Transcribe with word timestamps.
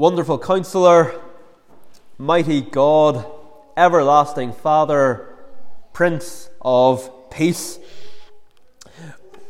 Wonderful 0.00 0.38
Counselor, 0.38 1.20
Mighty 2.16 2.62
God, 2.62 3.30
Everlasting 3.76 4.54
Father, 4.54 5.36
Prince 5.92 6.48
of 6.62 7.28
Peace. 7.30 7.78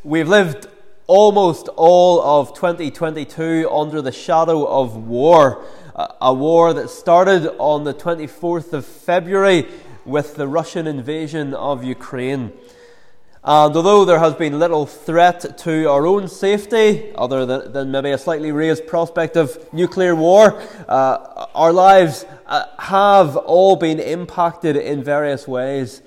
We've 0.02 0.26
lived 0.28 0.66
almost 1.06 1.68
all 1.76 2.20
of 2.20 2.52
2022 2.56 3.70
under 3.70 4.02
the 4.02 4.10
shadow 4.10 4.66
of 4.66 4.96
war, 4.96 5.62
a 5.94 6.34
war 6.34 6.72
that 6.74 6.90
started 6.90 7.48
on 7.58 7.84
the 7.84 7.94
24th 7.94 8.72
of 8.72 8.84
February 8.84 9.68
with 10.04 10.34
the 10.34 10.48
Russian 10.48 10.88
invasion 10.88 11.54
of 11.54 11.84
Ukraine. 11.84 12.52
And 13.42 13.74
although 13.74 14.04
there 14.04 14.18
has 14.18 14.34
been 14.34 14.58
little 14.58 14.84
threat 14.84 15.56
to 15.58 15.88
our 15.88 16.06
own 16.06 16.28
safety, 16.28 17.10
other 17.14 17.46
than, 17.46 17.72
than 17.72 17.90
maybe 17.90 18.10
a 18.10 18.18
slightly 18.18 18.52
raised 18.52 18.86
prospect 18.86 19.34
of 19.34 19.72
nuclear 19.72 20.14
war, 20.14 20.60
uh, 20.86 21.46
our 21.54 21.72
lives 21.72 22.26
uh, 22.46 22.64
have 22.78 23.38
all 23.38 23.76
been 23.76 23.98
impacted 23.98 24.76
in 24.76 25.02
various 25.02 25.48
ways. 25.48 26.02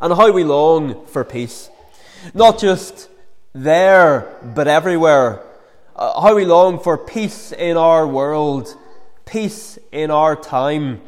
And 0.00 0.12
how 0.12 0.30
we 0.30 0.44
long 0.44 1.06
for 1.06 1.24
peace. 1.24 1.70
Not 2.34 2.58
just 2.58 3.08
there, 3.54 4.36
but 4.54 4.68
everywhere. 4.68 5.42
Uh, 5.96 6.20
how 6.20 6.36
we 6.36 6.44
long 6.44 6.78
for 6.78 6.98
peace 6.98 7.52
in 7.52 7.78
our 7.78 8.06
world, 8.06 8.76
peace 9.24 9.78
in 9.92 10.10
our 10.10 10.36
time. 10.36 11.00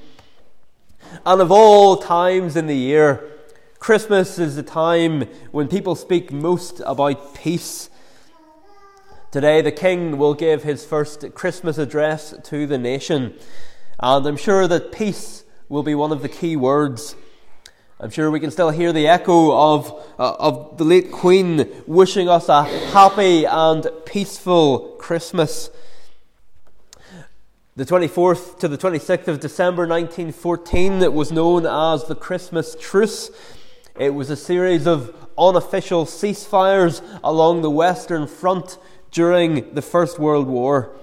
And 1.26 1.42
of 1.42 1.52
all 1.52 1.98
times 1.98 2.56
in 2.56 2.66
the 2.66 2.76
year, 2.76 3.30
Christmas 3.80 4.38
is 4.38 4.56
the 4.56 4.62
time 4.62 5.22
when 5.52 5.66
people 5.66 5.94
speak 5.94 6.30
most 6.30 6.82
about 6.84 7.34
peace. 7.34 7.88
Today, 9.30 9.62
the 9.62 9.72
King 9.72 10.18
will 10.18 10.34
give 10.34 10.64
his 10.64 10.84
first 10.84 11.32
Christmas 11.34 11.78
address 11.78 12.34
to 12.44 12.66
the 12.66 12.76
nation, 12.76 13.32
and 13.98 14.26
I'm 14.26 14.36
sure 14.36 14.68
that 14.68 14.92
peace 14.92 15.44
will 15.70 15.82
be 15.82 15.94
one 15.94 16.12
of 16.12 16.20
the 16.20 16.28
key 16.28 16.56
words. 16.56 17.16
I'm 17.98 18.10
sure 18.10 18.30
we 18.30 18.38
can 18.38 18.50
still 18.50 18.68
hear 18.68 18.92
the 18.92 19.08
echo 19.08 19.50
of, 19.50 19.90
uh, 20.18 20.34
of 20.38 20.76
the 20.76 20.84
late 20.84 21.10
Queen 21.10 21.66
wishing 21.86 22.28
us 22.28 22.50
a 22.50 22.64
happy 22.64 23.46
and 23.46 23.88
peaceful 24.04 24.96
Christmas. 24.98 25.70
The 27.76 27.86
24th 27.86 28.58
to 28.58 28.68
the 28.68 28.76
26th 28.76 29.26
of 29.26 29.40
December 29.40 29.86
1914 29.86 31.02
it 31.02 31.14
was 31.14 31.32
known 31.32 31.64
as 31.64 32.04
the 32.04 32.14
Christmas 32.14 32.76
Truce. 32.78 33.30
It 34.00 34.14
was 34.14 34.30
a 34.30 34.34
series 34.36 34.86
of 34.86 35.14
unofficial 35.36 36.06
ceasefires 36.06 37.02
along 37.22 37.60
the 37.60 37.68
Western 37.68 38.26
Front 38.26 38.78
during 39.10 39.74
the 39.74 39.82
First 39.82 40.18
World 40.18 40.46
War. 40.46 40.96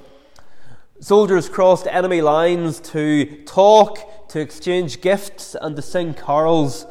Soldiers 0.99 1.47
crossed 1.47 1.85
enemy 1.85 2.21
lines 2.21 2.79
to 2.79 3.43
talk, 3.45 4.27
to 4.29 4.39
exchange 4.39 4.99
gifts, 5.01 5.55
and 5.61 5.75
to 5.75 5.81
sing 5.83 6.15
carols. 6.15 6.87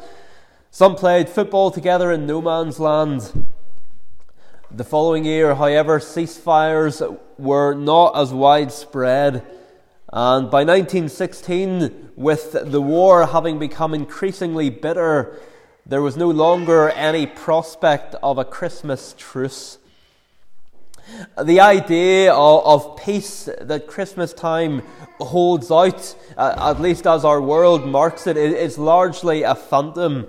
Some 0.71 0.95
played 0.95 1.27
football 1.27 1.71
together 1.71 2.09
in 2.13 2.25
no 2.25 2.41
man's 2.41 2.79
land. 2.79 3.45
The 4.71 4.85
following 4.85 5.25
year, 5.25 5.55
however, 5.55 5.99
ceasefires 5.99 7.19
were 7.37 7.73
not 7.73 8.17
as 8.17 8.31
widespread. 8.31 9.45
And 10.13 10.49
by 10.49 10.63
1916, 10.63 12.11
with 12.15 12.53
the 12.53 12.81
war 12.81 13.25
having 13.25 13.59
become 13.59 13.93
increasingly 13.93 14.69
bitter, 14.69 15.37
there 15.87 16.01
was 16.01 16.17
no 16.17 16.29
longer 16.29 16.89
any 16.89 17.25
prospect 17.25 18.15
of 18.21 18.37
a 18.37 18.43
Christmas 18.43 19.15
truce. 19.17 19.77
The 21.41 21.61
idea 21.61 22.33
of, 22.33 22.65
of 22.65 22.97
peace 22.97 23.47
that 23.61 23.87
Christmas 23.87 24.33
time 24.33 24.81
holds 25.21 25.71
out, 25.71 26.13
uh, 26.35 26.73
at 26.75 26.81
least 26.81 27.07
as 27.07 27.23
our 27.23 27.41
world 27.41 27.87
marks 27.87 28.27
it, 28.27 28.35
is 28.35 28.77
largely 28.77 29.43
a 29.43 29.55
phantom. 29.55 30.27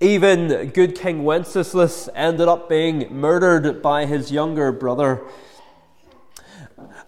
Even 0.00 0.70
good 0.70 0.98
King 0.98 1.24
Wenceslas 1.24 2.08
ended 2.14 2.48
up 2.48 2.66
being 2.66 3.14
murdered 3.14 3.82
by 3.82 4.06
his 4.06 4.32
younger 4.32 4.72
brother. 4.72 5.20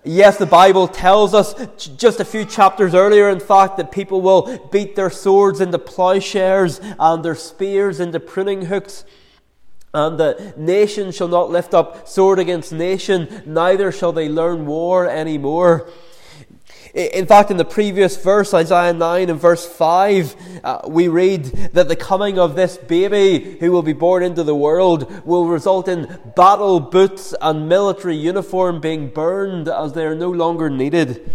Yes, 0.08 0.38
the 0.38 0.46
Bible 0.46 0.86
tells 0.86 1.34
us 1.34 1.52
just 1.96 2.20
a 2.20 2.24
few 2.24 2.44
chapters 2.44 2.94
earlier, 2.94 3.28
in 3.28 3.40
fact, 3.40 3.76
that 3.78 3.90
people 3.90 4.20
will 4.20 4.68
beat 4.70 4.94
their 4.94 5.10
swords 5.10 5.60
into 5.60 5.80
plowshares 5.80 6.80
and 7.00 7.24
their 7.24 7.34
spears 7.34 7.98
into 7.98 8.20
pruning 8.20 8.66
hooks. 8.66 9.04
And 9.92 10.16
the 10.16 10.54
nation 10.56 11.10
shall 11.10 11.26
not 11.26 11.50
lift 11.50 11.74
up 11.74 12.06
sword 12.06 12.38
against 12.38 12.72
nation, 12.72 13.42
neither 13.46 13.90
shall 13.90 14.12
they 14.12 14.28
learn 14.28 14.64
war 14.64 15.08
anymore. 15.10 15.88
In 16.96 17.26
fact, 17.26 17.50
in 17.50 17.58
the 17.58 17.64
previous 17.66 18.16
verse, 18.16 18.54
Isaiah 18.54 18.94
9 18.94 19.28
and 19.28 19.38
verse 19.38 19.66
5, 19.66 20.34
uh, 20.64 20.80
we 20.88 21.08
read 21.08 21.44
that 21.74 21.88
the 21.88 21.96
coming 21.96 22.38
of 22.38 22.56
this 22.56 22.78
baby 22.78 23.58
who 23.60 23.70
will 23.70 23.82
be 23.82 23.92
born 23.92 24.22
into 24.22 24.42
the 24.42 24.54
world 24.54 25.26
will 25.26 25.46
result 25.46 25.88
in 25.88 26.18
battle 26.34 26.80
boots 26.80 27.34
and 27.42 27.68
military 27.68 28.16
uniform 28.16 28.80
being 28.80 29.10
burned 29.10 29.68
as 29.68 29.92
they 29.92 30.06
are 30.06 30.14
no 30.14 30.30
longer 30.30 30.70
needed. 30.70 31.30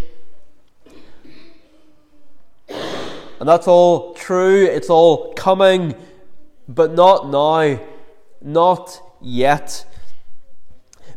And 2.68 3.48
that's 3.48 3.68
all 3.68 4.16
true, 4.16 4.66
it's 4.66 4.90
all 4.90 5.32
coming, 5.34 5.94
but 6.68 6.92
not 6.92 7.30
now, 7.30 7.80
not 8.42 9.00
yet 9.22 9.86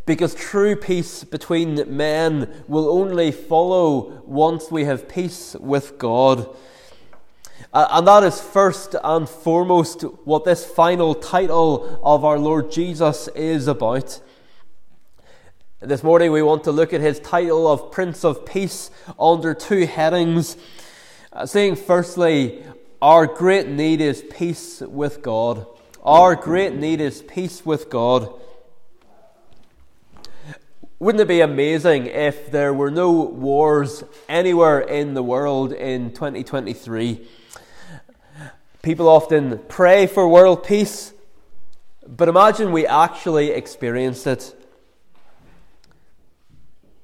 because 0.07 0.35
true 0.35 0.77
peace 0.77 1.25
between 1.25 1.97
men 1.97 2.65
will 2.69 2.89
only 2.89 3.33
follow 3.33 4.23
once 4.27 4.71
we 4.71 4.85
have 4.85 5.09
peace 5.09 5.55
with 5.59 5.99
God. 5.99 6.55
And 7.73 8.07
that 8.07 8.23
is 8.23 8.41
first 8.41 8.95
and 9.03 9.29
foremost 9.29 10.03
what 10.25 10.45
this 10.45 10.65
final 10.65 11.15
title 11.15 11.99
of 12.05 12.25
our 12.25 12.39
Lord 12.39 12.71
Jesus 12.71 13.29
is 13.29 13.67
about. 13.67 14.21
This 15.81 16.03
morning 16.03 16.33
we 16.33 16.43
want 16.43 16.65
to 16.65 16.73
look 16.73 16.93
at 16.93 17.01
his 17.01 17.19
title 17.21 17.67
of 17.67 17.91
Prince 17.91 18.25
of 18.25 18.47
Peace 18.47 18.91
under 19.19 19.55
two 19.55 19.87
headings. 19.87 20.57
Uh, 21.33 21.47
saying 21.47 21.77
firstly, 21.77 22.63
our 23.03 23.27
great 23.27 23.69
need 23.69 24.01
is 24.01 24.23
peace 24.31 24.81
with 24.81 25.21
God. 25.21 25.67
Our 26.03 26.37
great 26.37 26.75
need 26.75 27.01
is 27.01 27.23
peace 27.23 27.67
with 27.67 27.91
God. 27.91 28.33
Wouldn't 31.05 31.21
it 31.21 31.29
be 31.29 31.43
amazing 31.43 32.07
if 32.07 32.51
there 32.51 32.73
were 32.73 32.91
no 32.91 33.13
wars 33.13 34.05
anywhere 34.27 34.81
in 34.81 35.13
the 35.13 35.23
world 35.23 35.75
in 35.75 36.13
2023? 36.15 37.29
People 38.81 39.07
often 39.11 39.59
pray 39.69 40.07
for 40.07 40.27
world 40.27 40.65
peace, 40.65 41.13
but 42.07 42.31
imagine 42.31 42.73
we 42.73 42.87
actually 42.87 43.51
experienced 43.51 44.27
it. 44.27 44.59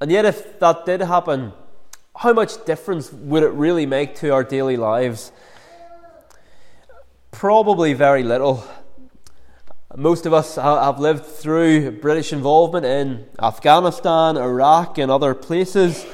And 0.01 0.11
yet, 0.11 0.25
if 0.25 0.59
that 0.61 0.87
did 0.87 1.03
happen, 1.03 1.53
how 2.17 2.33
much 2.33 2.65
difference 2.65 3.13
would 3.13 3.43
it 3.43 3.51
really 3.51 3.85
make 3.85 4.15
to 4.21 4.31
our 4.31 4.45
daily 4.45 4.79
lives? 4.79 5.31
Probably 7.33 7.93
very 7.93 8.23
little. 8.23 8.65
Most 9.97 10.25
of 10.25 10.33
us 10.33 10.55
have 10.55 11.01
lived 11.01 11.27
through 11.27 11.91
British 11.91 12.33
involvement 12.33 12.87
in 12.87 13.27
Afghanistan, 13.43 14.37
Iraq, 14.37 14.99
and 14.99 15.11
other 15.11 15.35
places, 15.35 16.07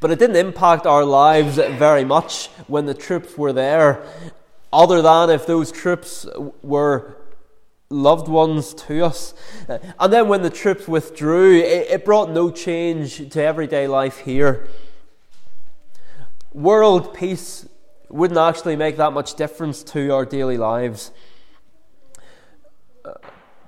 but 0.00 0.10
it 0.10 0.18
didn't 0.18 0.34
impact 0.34 0.84
our 0.84 1.04
lives 1.04 1.54
very 1.54 2.04
much 2.04 2.48
when 2.66 2.86
the 2.86 2.94
troops 2.94 3.38
were 3.38 3.52
there, 3.52 4.04
other 4.72 5.00
than 5.00 5.30
if 5.30 5.46
those 5.46 5.70
troops 5.70 6.26
were 6.60 7.16
loved 7.90 8.26
ones 8.26 8.74
to 8.74 9.04
us. 9.04 9.34
Uh, 9.68 9.78
and 10.00 10.12
then 10.12 10.26
when 10.26 10.42
the 10.42 10.50
troops 10.50 10.88
withdrew, 10.88 11.60
it 11.60 12.04
brought 12.04 12.28
no 12.28 12.50
change 12.50 13.30
to 13.30 13.40
everyday 13.40 13.86
life 13.86 14.18
here. 14.18 14.66
World 16.52 17.14
peace 17.14 17.68
wouldn't 18.08 18.38
actually 18.38 18.74
make 18.74 18.96
that 18.96 19.12
much 19.12 19.34
difference 19.36 19.84
to 19.84 20.12
our 20.12 20.24
daily 20.24 20.56
lives. 20.56 21.12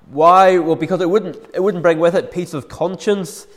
Why? 0.09 0.57
Well, 0.57 0.75
because 0.75 1.01
it 1.01 1.09
wouldn't, 1.09 1.37
it 1.53 1.61
wouldn't 1.61 1.83
bring 1.83 1.99
with 1.99 2.15
it 2.15 2.31
peace 2.31 2.53
of 2.53 2.67
conscience. 2.67 3.47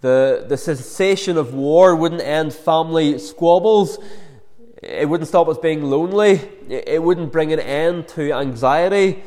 The, 0.00 0.44
the 0.46 0.56
cessation 0.56 1.38
of 1.38 1.54
war 1.54 1.96
wouldn't 1.96 2.20
end 2.20 2.52
family 2.52 3.18
squabbles. 3.18 3.98
It 4.82 5.08
wouldn't 5.08 5.28
stop 5.28 5.48
us 5.48 5.58
being 5.58 5.82
lonely. 5.82 6.40
It 6.68 7.02
wouldn't 7.02 7.32
bring 7.32 7.52
an 7.52 7.60
end 7.60 8.08
to 8.08 8.32
anxiety. 8.32 9.22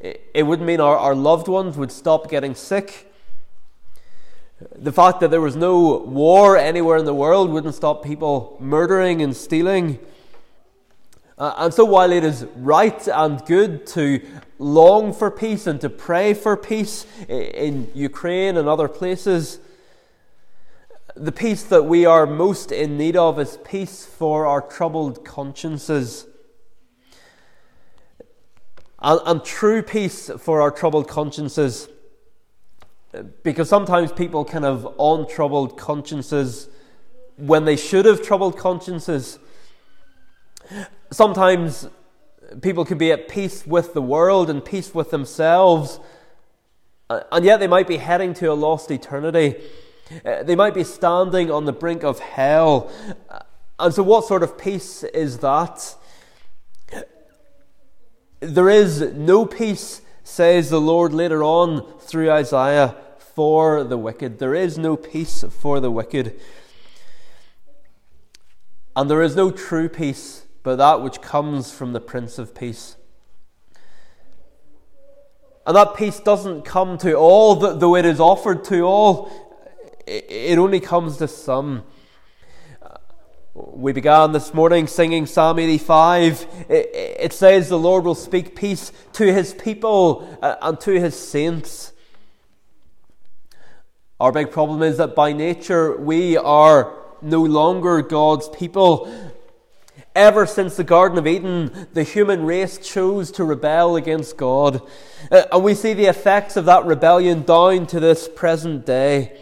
It 0.00 0.44
wouldn't 0.44 0.66
mean 0.66 0.80
our, 0.80 0.96
our 0.98 1.14
loved 1.14 1.48
ones 1.48 1.76
would 1.76 1.92
stop 1.92 2.28
getting 2.28 2.54
sick. 2.54 3.12
The 4.74 4.92
fact 4.92 5.20
that 5.20 5.30
there 5.30 5.40
was 5.40 5.54
no 5.54 5.98
war 5.98 6.56
anywhere 6.56 6.96
in 6.96 7.04
the 7.04 7.14
world 7.14 7.50
wouldn't 7.50 7.74
stop 7.74 8.04
people 8.04 8.56
murdering 8.58 9.22
and 9.22 9.36
stealing. 9.36 9.98
Uh, 11.38 11.54
and 11.58 11.74
so, 11.74 11.84
while 11.84 12.12
it 12.12 12.24
is 12.24 12.46
right 12.56 13.06
and 13.08 13.44
good 13.44 13.86
to 13.86 14.22
long 14.58 15.12
for 15.12 15.30
peace 15.30 15.66
and 15.66 15.80
to 15.82 15.90
pray 15.90 16.32
for 16.32 16.56
peace 16.56 17.04
in 17.28 17.90
Ukraine 17.94 18.56
and 18.56 18.66
other 18.66 18.88
places, 18.88 19.60
The 21.18 21.32
peace 21.32 21.62
that 21.62 21.84
we 21.84 22.04
are 22.04 22.26
most 22.26 22.70
in 22.70 22.98
need 22.98 23.16
of 23.16 23.40
is 23.40 23.58
peace 23.64 24.04
for 24.04 24.44
our 24.44 24.60
troubled 24.60 25.24
consciences. 25.24 26.26
And, 28.98 29.20
and 29.24 29.42
true 29.42 29.80
peace 29.80 30.30
for 30.38 30.60
our 30.60 30.70
troubled 30.70 31.08
consciences. 31.08 31.88
Because 33.42 33.70
sometimes 33.70 34.12
people 34.12 34.44
can 34.44 34.62
have 34.62 34.86
untroubled 34.98 35.78
consciences 35.78 36.68
when 37.38 37.64
they 37.64 37.76
should 37.76 38.04
have 38.04 38.20
troubled 38.20 38.58
consciences. 38.58 39.38
Sometimes 41.10 41.88
people 42.62 42.84
can 42.84 42.98
be 42.98 43.12
at 43.12 43.28
peace 43.28 43.66
with 43.66 43.94
the 43.94 44.02
world 44.02 44.50
and 44.50 44.64
peace 44.64 44.94
with 44.94 45.10
themselves, 45.10 46.00
and 47.08 47.44
yet 47.44 47.60
they 47.60 47.68
might 47.68 47.86
be 47.86 47.98
heading 47.98 48.34
to 48.34 48.46
a 48.46 48.54
lost 48.54 48.90
eternity. 48.90 49.56
Uh, 50.24 50.42
they 50.42 50.56
might 50.56 50.74
be 50.74 50.84
standing 50.84 51.50
on 51.50 51.64
the 51.64 51.72
brink 51.72 52.02
of 52.02 52.18
hell. 52.18 52.90
And 53.78 53.92
so, 53.92 54.02
what 54.02 54.24
sort 54.24 54.42
of 54.42 54.58
peace 54.58 55.04
is 55.04 55.38
that? 55.38 55.94
There 58.40 58.68
is 58.68 59.00
no 59.14 59.46
peace, 59.46 60.02
says 60.24 60.70
the 60.70 60.80
Lord 60.80 61.12
later 61.12 61.42
on 61.42 61.98
through 62.00 62.30
Isaiah, 62.30 62.96
for 63.18 63.84
the 63.84 63.98
wicked. 63.98 64.38
There 64.38 64.54
is 64.54 64.78
no 64.78 64.96
peace 64.96 65.44
for 65.50 65.78
the 65.78 65.90
wicked. 65.90 66.40
And 68.94 69.10
there 69.10 69.22
is 69.22 69.36
no 69.36 69.50
true 69.50 69.88
peace 69.88 70.45
but 70.66 70.78
that 70.78 71.00
which 71.00 71.20
comes 71.20 71.70
from 71.70 71.92
the 71.92 72.00
Prince 72.00 72.40
of 72.40 72.52
Peace. 72.52 72.96
And 75.64 75.76
that 75.76 75.94
peace 75.94 76.18
doesn't 76.18 76.64
come 76.64 76.98
to 76.98 77.14
all, 77.14 77.54
though 77.54 77.94
it 77.94 78.04
is 78.04 78.18
offered 78.18 78.64
to 78.64 78.80
all, 78.80 79.30
it 80.08 80.58
only 80.58 80.80
comes 80.80 81.18
to 81.18 81.28
some. 81.28 81.84
We 83.54 83.92
began 83.92 84.32
this 84.32 84.52
morning 84.52 84.88
singing 84.88 85.26
Psalm 85.26 85.60
85. 85.60 86.66
It, 86.68 87.32
says 87.32 87.68
the 87.68 87.78
Lord 87.78 88.02
will 88.02 88.16
speak 88.16 88.56
peace 88.56 88.90
to 89.12 89.32
his 89.32 89.54
people 89.54 90.36
uh, 90.42 90.56
and 90.62 90.80
to 90.80 90.98
his 90.98 91.16
saints. 91.16 91.92
Our 94.18 94.32
big 94.32 94.50
problem 94.50 94.82
is 94.82 94.96
that 94.96 95.14
by 95.14 95.32
nature 95.32 95.96
we 95.96 96.36
are 96.36 96.92
no 97.22 97.42
longer 97.42 98.02
God's 98.02 98.48
people. 98.48 99.08
Ever 100.16 100.46
since 100.46 100.76
the 100.76 100.82
Garden 100.82 101.18
of 101.18 101.26
Eden, 101.26 101.88
the 101.92 102.02
human 102.02 102.46
race 102.46 102.78
chose 102.78 103.30
to 103.32 103.44
rebel 103.44 103.96
against 103.96 104.38
God. 104.38 104.80
Uh, 105.30 105.42
and 105.52 105.62
we 105.62 105.74
see 105.74 105.92
the 105.92 106.06
effects 106.06 106.56
of 106.56 106.64
that 106.64 106.86
rebellion 106.86 107.42
down 107.42 107.86
to 107.88 108.00
this 108.00 108.26
present 108.26 108.86
day. 108.86 109.38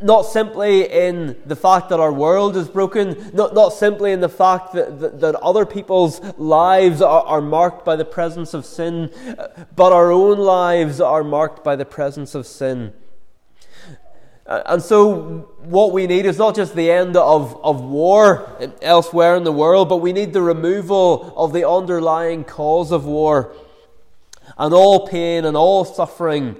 Not 0.00 0.22
simply 0.22 0.88
in 0.88 1.34
the 1.44 1.56
fact 1.56 1.88
that 1.88 1.98
our 1.98 2.12
world 2.12 2.56
is 2.56 2.68
broken, 2.68 3.32
not, 3.34 3.54
not 3.54 3.72
simply 3.72 4.12
in 4.12 4.20
the 4.20 4.28
fact 4.28 4.72
that, 4.74 5.00
that, 5.00 5.18
that 5.18 5.34
other 5.42 5.66
people's 5.66 6.20
lives 6.38 7.02
are, 7.02 7.24
are 7.24 7.40
marked 7.40 7.84
by 7.84 7.96
the 7.96 8.04
presence 8.04 8.54
of 8.54 8.64
sin, 8.64 9.10
uh, 9.36 9.48
but 9.74 9.92
our 9.92 10.12
own 10.12 10.38
lives 10.38 11.00
are 11.00 11.24
marked 11.24 11.64
by 11.64 11.74
the 11.74 11.84
presence 11.84 12.36
of 12.36 12.46
sin. 12.46 12.92
Uh, 14.46 14.62
and 14.66 14.82
so, 14.82 15.48
what 15.62 15.92
we 15.92 16.06
need 16.06 16.26
is 16.26 16.36
not 16.36 16.54
just 16.54 16.74
the 16.74 16.90
end 16.90 17.16
of, 17.16 17.58
of 17.64 17.80
war 17.80 18.50
elsewhere 18.82 19.36
in 19.36 19.44
the 19.44 19.52
world, 19.52 19.88
but 19.88 19.98
we 19.98 20.12
need 20.12 20.34
the 20.34 20.42
removal 20.42 21.32
of 21.34 21.54
the 21.54 21.66
underlying 21.66 22.44
cause 22.44 22.92
of 22.92 23.06
war 23.06 23.54
and 24.58 24.74
all 24.74 25.06
pain 25.06 25.46
and 25.46 25.56
all 25.56 25.84
suffering. 25.84 26.56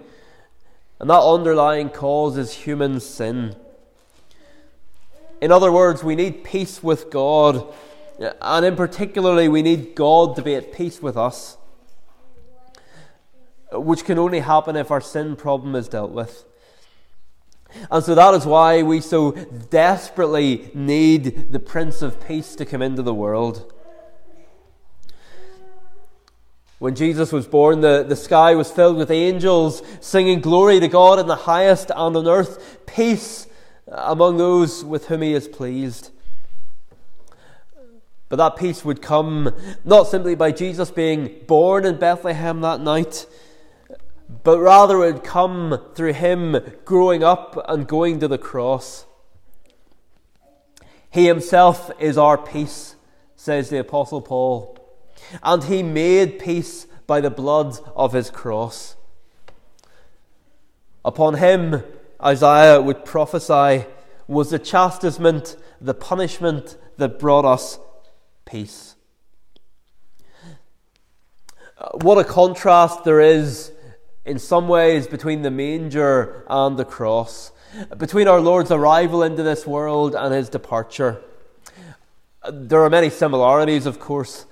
And 0.98 1.10
that 1.10 1.20
underlying 1.20 1.90
cause 1.90 2.38
is 2.38 2.52
human 2.52 3.00
sin. 3.00 3.54
In 5.42 5.52
other 5.52 5.70
words, 5.70 6.02
we 6.02 6.14
need 6.14 6.42
peace 6.42 6.82
with 6.82 7.10
God, 7.10 7.66
and 8.18 8.64
in 8.64 8.76
particularly, 8.76 9.46
we 9.46 9.60
need 9.60 9.94
God 9.94 10.36
to 10.36 10.42
be 10.42 10.54
at 10.54 10.72
peace 10.72 11.02
with 11.02 11.18
us, 11.18 11.58
which 13.70 14.06
can 14.06 14.18
only 14.18 14.40
happen 14.40 14.74
if 14.74 14.90
our 14.90 15.02
sin 15.02 15.36
problem 15.36 15.74
is 15.74 15.86
dealt 15.86 16.12
with. 16.12 16.46
And 17.90 18.04
so 18.04 18.14
that 18.14 18.34
is 18.34 18.46
why 18.46 18.82
we 18.82 19.00
so 19.00 19.32
desperately 19.70 20.70
need 20.74 21.52
the 21.52 21.60
Prince 21.60 22.02
of 22.02 22.26
Peace 22.26 22.54
to 22.56 22.64
come 22.64 22.82
into 22.82 23.02
the 23.02 23.14
world. 23.14 23.72
When 26.78 26.94
Jesus 26.94 27.32
was 27.32 27.46
born, 27.46 27.80
the, 27.80 28.04
the 28.06 28.16
sky 28.16 28.54
was 28.54 28.70
filled 28.70 28.96
with 28.96 29.10
angels 29.10 29.82
singing 30.00 30.40
glory 30.40 30.80
to 30.80 30.88
God 30.88 31.18
in 31.18 31.26
the 31.26 31.36
highest, 31.36 31.90
and 31.90 32.16
on 32.16 32.28
earth 32.28 32.84
peace 32.86 33.46
among 33.86 34.36
those 34.36 34.84
with 34.84 35.06
whom 35.06 35.22
He 35.22 35.32
is 35.32 35.48
pleased. 35.48 36.10
But 38.28 38.36
that 38.36 38.56
peace 38.56 38.84
would 38.84 39.00
come 39.00 39.54
not 39.84 40.08
simply 40.08 40.34
by 40.34 40.50
Jesus 40.50 40.90
being 40.90 41.36
born 41.46 41.84
in 41.84 41.98
Bethlehem 41.98 42.60
that 42.62 42.80
night 42.80 43.26
but 44.42 44.58
rather 44.58 45.04
it 45.04 45.12
would 45.14 45.24
come 45.24 45.80
through 45.94 46.14
him 46.14 46.56
growing 46.84 47.22
up 47.22 47.62
and 47.68 47.86
going 47.86 48.20
to 48.20 48.28
the 48.28 48.38
cross. 48.38 49.06
He 51.10 51.26
himself 51.26 51.90
is 52.00 52.18
our 52.18 52.36
peace, 52.36 52.96
says 53.36 53.70
the 53.70 53.78
Apostle 53.78 54.20
Paul, 54.20 54.78
and 55.42 55.64
he 55.64 55.82
made 55.82 56.38
peace 56.38 56.86
by 57.06 57.20
the 57.20 57.30
blood 57.30 57.78
of 57.94 58.12
his 58.12 58.30
cross. 58.30 58.96
Upon 61.04 61.34
him, 61.34 61.84
Isaiah 62.22 62.80
would 62.80 63.04
prophesy, 63.04 63.86
was 64.26 64.50
the 64.50 64.58
chastisement, 64.58 65.56
the 65.80 65.94
punishment 65.94 66.78
that 66.96 67.18
brought 67.18 67.44
us 67.44 67.78
peace. 68.46 68.96
What 72.00 72.16
a 72.16 72.24
contrast 72.24 73.04
there 73.04 73.20
is 73.20 73.72
in 74.24 74.38
some 74.38 74.68
ways 74.68 75.06
between 75.06 75.42
the 75.42 75.50
manger 75.50 76.44
and 76.48 76.76
the 76.76 76.84
cross, 76.84 77.52
between 77.96 78.28
our 78.28 78.40
Lord's 78.40 78.70
arrival 78.70 79.22
into 79.22 79.42
this 79.42 79.66
world 79.66 80.14
and 80.14 80.32
his 80.32 80.48
departure. 80.48 81.20
There 82.50 82.82
are 82.82 82.90
many 82.90 83.10
similarities, 83.10 83.86
of 83.86 83.98
course. 83.98 84.46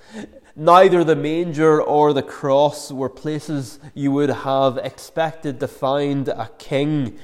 Neither 0.55 1.03
the 1.03 1.15
manger 1.15 1.81
or 1.81 2.13
the 2.13 2.21
cross 2.21 2.91
were 2.91 3.09
places 3.09 3.79
you 3.95 4.11
would 4.11 4.29
have 4.29 4.77
expected 4.77 5.59
to 5.59 5.67
find 5.67 6.27
a 6.27 6.49
king. 6.59 7.17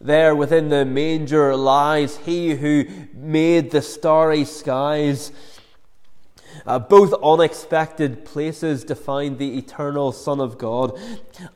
There 0.00 0.34
within 0.34 0.70
the 0.70 0.84
manger 0.84 1.54
lies 1.56 2.16
he 2.18 2.54
who 2.54 2.86
made 3.12 3.70
the 3.70 3.82
starry 3.82 4.44
skies 4.44 5.30
uh, 6.66 6.78
both 6.78 7.12
unexpected 7.22 8.24
places 8.24 8.84
to 8.84 8.94
find 8.94 9.38
the 9.38 9.58
eternal 9.58 10.12
Son 10.12 10.40
of 10.40 10.58
God. 10.58 10.98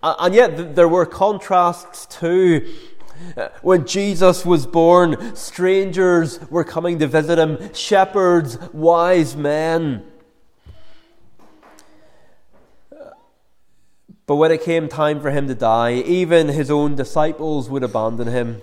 Uh, 0.03 0.15
and 0.19 0.35
yet, 0.35 0.57
th- 0.57 0.75
there 0.75 0.89
were 0.89 1.07
contrasts 1.07 2.07
too. 2.07 2.73
Uh, 3.37 3.49
when 3.63 3.87
Jesus 3.87 4.45
was 4.45 4.67
born, 4.67 5.35
strangers 5.35 6.39
were 6.51 6.65
coming 6.65 6.99
to 6.99 7.07
visit 7.07 7.39
him, 7.39 7.73
shepherds, 7.75 8.59
wise 8.73 9.35
men. 9.35 10.05
But 14.27 14.37
when 14.37 14.53
it 14.53 14.63
came 14.63 14.89
time 14.89 15.21
for 15.23 15.31
him 15.31 15.49
to 15.49 15.55
die, 15.55 15.95
even 15.95 16.49
his 16.49 16.71
own 16.71 16.95
disciples 16.95 17.71
would 17.71 17.83
abandon 17.83 18.29
him. 18.29 18.61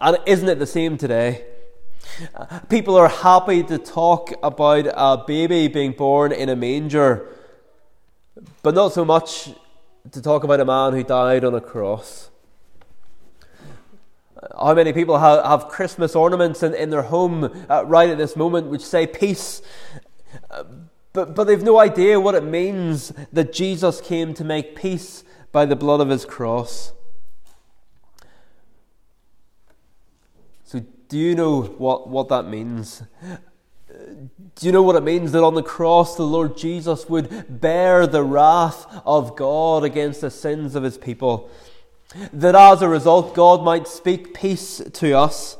And 0.00 0.18
isn't 0.26 0.48
it 0.48 0.58
the 0.58 0.66
same 0.66 0.98
today? 0.98 1.46
People 2.68 2.96
are 2.96 3.08
happy 3.08 3.62
to 3.64 3.78
talk 3.78 4.32
about 4.42 4.86
a 4.86 5.24
baby 5.26 5.68
being 5.68 5.92
born 5.92 6.32
in 6.32 6.48
a 6.48 6.56
manger, 6.56 7.28
but 8.62 8.74
not 8.74 8.92
so 8.92 9.04
much 9.04 9.50
to 10.10 10.20
talk 10.20 10.44
about 10.44 10.60
a 10.60 10.64
man 10.64 10.92
who 10.92 11.02
died 11.02 11.44
on 11.44 11.54
a 11.54 11.60
cross. 11.60 12.30
How 14.58 14.74
many 14.74 14.92
people 14.92 15.18
have, 15.18 15.44
have 15.44 15.68
Christmas 15.68 16.16
ornaments 16.16 16.62
in, 16.62 16.74
in 16.74 16.90
their 16.90 17.02
home 17.02 17.44
uh, 17.70 17.84
right 17.86 18.10
at 18.10 18.18
this 18.18 18.34
moment 18.36 18.66
which 18.66 18.84
say 18.84 19.06
peace? 19.06 19.62
Uh, 20.50 20.64
but, 21.12 21.34
but 21.34 21.44
they've 21.44 21.62
no 21.62 21.78
idea 21.78 22.18
what 22.18 22.34
it 22.34 22.44
means 22.44 23.12
that 23.32 23.52
Jesus 23.52 24.00
came 24.00 24.34
to 24.34 24.44
make 24.44 24.74
peace 24.74 25.24
by 25.52 25.64
the 25.64 25.76
blood 25.76 26.00
of 26.00 26.08
his 26.08 26.24
cross. 26.24 26.92
Do 31.12 31.18
you 31.18 31.34
know 31.34 31.60
what, 31.60 32.08
what 32.08 32.30
that 32.30 32.44
means? 32.44 33.02
Do 33.90 34.66
you 34.66 34.72
know 34.72 34.80
what 34.80 34.96
it 34.96 35.02
means 35.02 35.32
that 35.32 35.44
on 35.44 35.54
the 35.54 35.62
cross 35.62 36.16
the 36.16 36.22
Lord 36.22 36.56
Jesus 36.56 37.06
would 37.06 37.60
bear 37.60 38.06
the 38.06 38.22
wrath 38.22 38.86
of 39.04 39.36
God 39.36 39.84
against 39.84 40.22
the 40.22 40.30
sins 40.30 40.74
of 40.74 40.84
his 40.84 40.96
people? 40.96 41.50
That 42.32 42.54
as 42.54 42.80
a 42.80 42.88
result, 42.88 43.34
God 43.34 43.62
might 43.62 43.86
speak 43.88 44.32
peace 44.32 44.80
to 44.90 45.12
us 45.12 45.58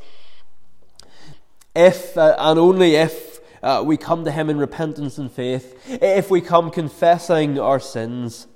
if 1.77 2.17
uh, 2.17 2.35
and 2.39 2.59
only 2.59 2.95
if 2.95 3.41
uh, 3.63 3.83
we 3.85 3.99
come 3.99 4.25
to 4.25 4.31
him 4.31 4.49
in 4.49 4.57
repentance 4.57 5.19
and 5.19 5.31
faith, 5.31 5.79
if 5.87 6.31
we 6.31 6.41
come 6.41 6.71
confessing 6.71 7.61
our 7.61 7.79
sins. 7.79 8.47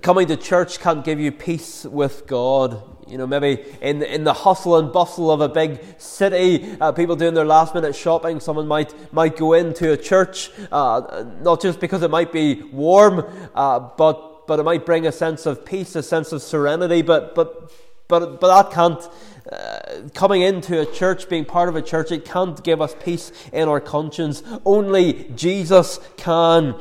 Coming 0.00 0.28
to 0.28 0.36
church 0.36 0.78
can't 0.78 1.04
give 1.04 1.18
you 1.18 1.32
peace 1.32 1.84
with 1.84 2.28
God. 2.28 2.80
You 3.08 3.18
know, 3.18 3.26
maybe 3.26 3.64
in, 3.80 4.02
in 4.02 4.22
the 4.22 4.32
hustle 4.32 4.76
and 4.76 4.92
bustle 4.92 5.28
of 5.30 5.40
a 5.40 5.48
big 5.48 5.80
city, 5.98 6.76
uh, 6.80 6.92
people 6.92 7.16
doing 7.16 7.34
their 7.34 7.44
last 7.44 7.74
minute 7.74 7.96
shopping, 7.96 8.38
someone 8.38 8.68
might, 8.68 8.94
might 9.12 9.36
go 9.36 9.54
into 9.54 9.90
a 9.90 9.96
church, 9.96 10.50
uh, 10.70 11.24
not 11.40 11.60
just 11.60 11.80
because 11.80 12.02
it 12.02 12.12
might 12.12 12.30
be 12.30 12.62
warm, 12.62 13.24
uh, 13.56 13.80
but, 13.80 14.46
but 14.46 14.60
it 14.60 14.62
might 14.62 14.86
bring 14.86 15.04
a 15.04 15.12
sense 15.12 15.46
of 15.46 15.66
peace, 15.66 15.96
a 15.96 16.02
sense 16.02 16.30
of 16.30 16.42
serenity, 16.42 17.02
but, 17.02 17.34
but, 17.34 17.72
but, 18.06 18.40
but 18.40 18.62
that 18.62 18.72
can't, 18.72 19.02
uh, 19.50 20.08
coming 20.14 20.42
into 20.42 20.80
a 20.80 20.86
church, 20.86 21.28
being 21.28 21.44
part 21.44 21.68
of 21.68 21.74
a 21.74 21.82
church, 21.82 22.12
it 22.12 22.24
can't 22.24 22.62
give 22.62 22.80
us 22.80 22.94
peace 23.02 23.32
in 23.52 23.68
our 23.68 23.80
conscience. 23.80 24.44
Only 24.64 25.24
Jesus 25.34 25.98
can. 26.16 26.76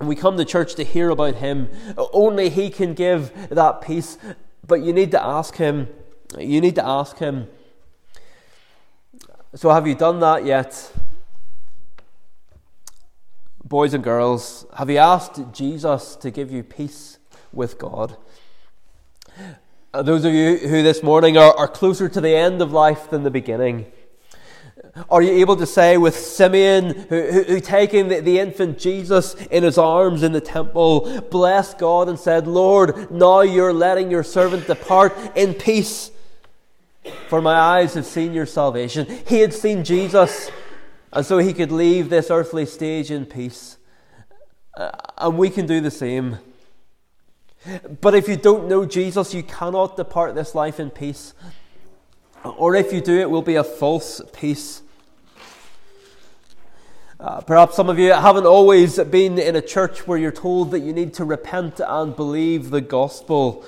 And 0.00 0.08
we 0.08 0.16
come 0.16 0.38
to 0.38 0.44
church 0.44 0.74
to 0.76 0.84
hear 0.84 1.10
about 1.10 1.36
Him. 1.36 1.68
Only 1.96 2.48
He 2.48 2.70
can 2.70 2.94
give 2.94 3.32
that 3.50 3.82
peace. 3.82 4.18
But 4.66 4.82
you 4.82 4.92
need 4.92 5.10
to 5.12 5.22
ask 5.22 5.56
Him. 5.56 5.88
You 6.38 6.60
need 6.60 6.74
to 6.76 6.84
ask 6.84 7.18
Him. 7.18 7.48
So, 9.54 9.68
have 9.70 9.86
you 9.86 9.94
done 9.94 10.20
that 10.20 10.44
yet? 10.44 10.92
Boys 13.62 13.94
and 13.94 14.02
girls, 14.02 14.66
have 14.76 14.88
you 14.90 14.98
asked 14.98 15.40
Jesus 15.52 16.16
to 16.16 16.30
give 16.30 16.50
you 16.50 16.62
peace 16.62 17.18
with 17.52 17.78
God? 17.78 18.16
Uh, 19.92 20.02
those 20.02 20.24
of 20.24 20.32
you 20.32 20.56
who 20.56 20.82
this 20.82 21.02
morning 21.02 21.36
are, 21.36 21.52
are 21.56 21.68
closer 21.68 22.08
to 22.08 22.20
the 22.20 22.34
end 22.34 22.62
of 22.62 22.72
life 22.72 23.10
than 23.10 23.22
the 23.22 23.30
beginning, 23.30 23.86
are 25.08 25.22
you 25.22 25.32
able 25.32 25.56
to 25.56 25.66
say 25.66 25.96
with 25.96 26.16
Simeon, 26.16 27.06
who, 27.08 27.22
who, 27.22 27.42
who 27.44 27.60
taking 27.60 28.08
the, 28.08 28.20
the, 28.20 28.38
infant 28.38 28.78
Jesus 28.78 29.34
in 29.50 29.62
his 29.62 29.78
arms 29.78 30.22
in 30.22 30.32
the 30.32 30.40
temple, 30.40 31.20
blessed 31.30 31.78
God 31.78 32.08
and 32.08 32.18
said, 32.18 32.46
Lord, 32.46 33.10
now 33.10 33.40
you're 33.42 33.72
letting 33.72 34.10
your 34.10 34.24
servant 34.24 34.66
depart 34.66 35.16
in 35.36 35.54
peace, 35.54 36.10
for 37.28 37.40
my 37.40 37.54
eyes 37.54 37.94
have 37.94 38.06
seen 38.06 38.32
your 38.32 38.46
salvation. 38.46 39.06
He 39.26 39.40
had 39.40 39.54
seen 39.54 39.84
Jesus, 39.84 40.50
and 41.12 41.24
so 41.24 41.38
he 41.38 41.52
could 41.52 41.70
leave 41.70 42.10
this 42.10 42.30
earthly 42.30 42.66
stage 42.66 43.10
in 43.10 43.26
peace. 43.26 43.76
Uh, 44.76 44.90
and 45.18 45.38
we 45.38 45.50
can 45.50 45.66
do 45.66 45.80
the 45.80 45.90
same. 45.90 46.38
But 48.00 48.14
if 48.14 48.28
you 48.28 48.36
don't 48.36 48.68
know 48.68 48.86
Jesus, 48.86 49.34
you 49.34 49.42
cannot 49.42 49.96
depart 49.96 50.34
this 50.34 50.54
life 50.54 50.80
in 50.80 50.90
peace. 50.90 51.34
Or 52.44 52.74
if 52.74 52.92
you 52.92 53.00
do, 53.00 53.18
it 53.18 53.28
will 53.28 53.42
be 53.42 53.56
a 53.56 53.64
false 53.64 54.22
peace. 54.32 54.82
Uh, 57.18 57.42
perhaps 57.42 57.76
some 57.76 57.90
of 57.90 57.98
you 57.98 58.12
haven't 58.14 58.46
always 58.46 58.98
been 58.98 59.38
in 59.38 59.54
a 59.54 59.60
church 59.60 60.06
where 60.06 60.16
you're 60.16 60.32
told 60.32 60.70
that 60.70 60.80
you 60.80 60.92
need 60.92 61.12
to 61.12 61.24
repent 61.24 61.78
and 61.86 62.16
believe 62.16 62.70
the 62.70 62.80
gospel. 62.80 63.62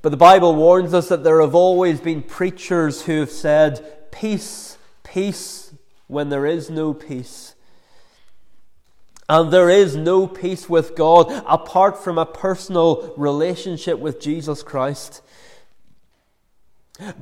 But 0.00 0.08
the 0.08 0.16
Bible 0.16 0.54
warns 0.54 0.94
us 0.94 1.08
that 1.08 1.22
there 1.22 1.42
have 1.42 1.54
always 1.54 2.00
been 2.00 2.22
preachers 2.22 3.02
who 3.02 3.20
have 3.20 3.30
said, 3.30 4.10
Peace, 4.10 4.78
peace, 5.02 5.74
when 6.06 6.30
there 6.30 6.46
is 6.46 6.70
no 6.70 6.94
peace. 6.94 7.54
And 9.28 9.52
there 9.52 9.68
is 9.68 9.94
no 9.94 10.26
peace 10.26 10.66
with 10.66 10.96
God 10.96 11.30
apart 11.46 12.02
from 12.02 12.16
a 12.16 12.24
personal 12.24 13.12
relationship 13.18 13.98
with 13.98 14.18
Jesus 14.18 14.62
Christ. 14.62 15.20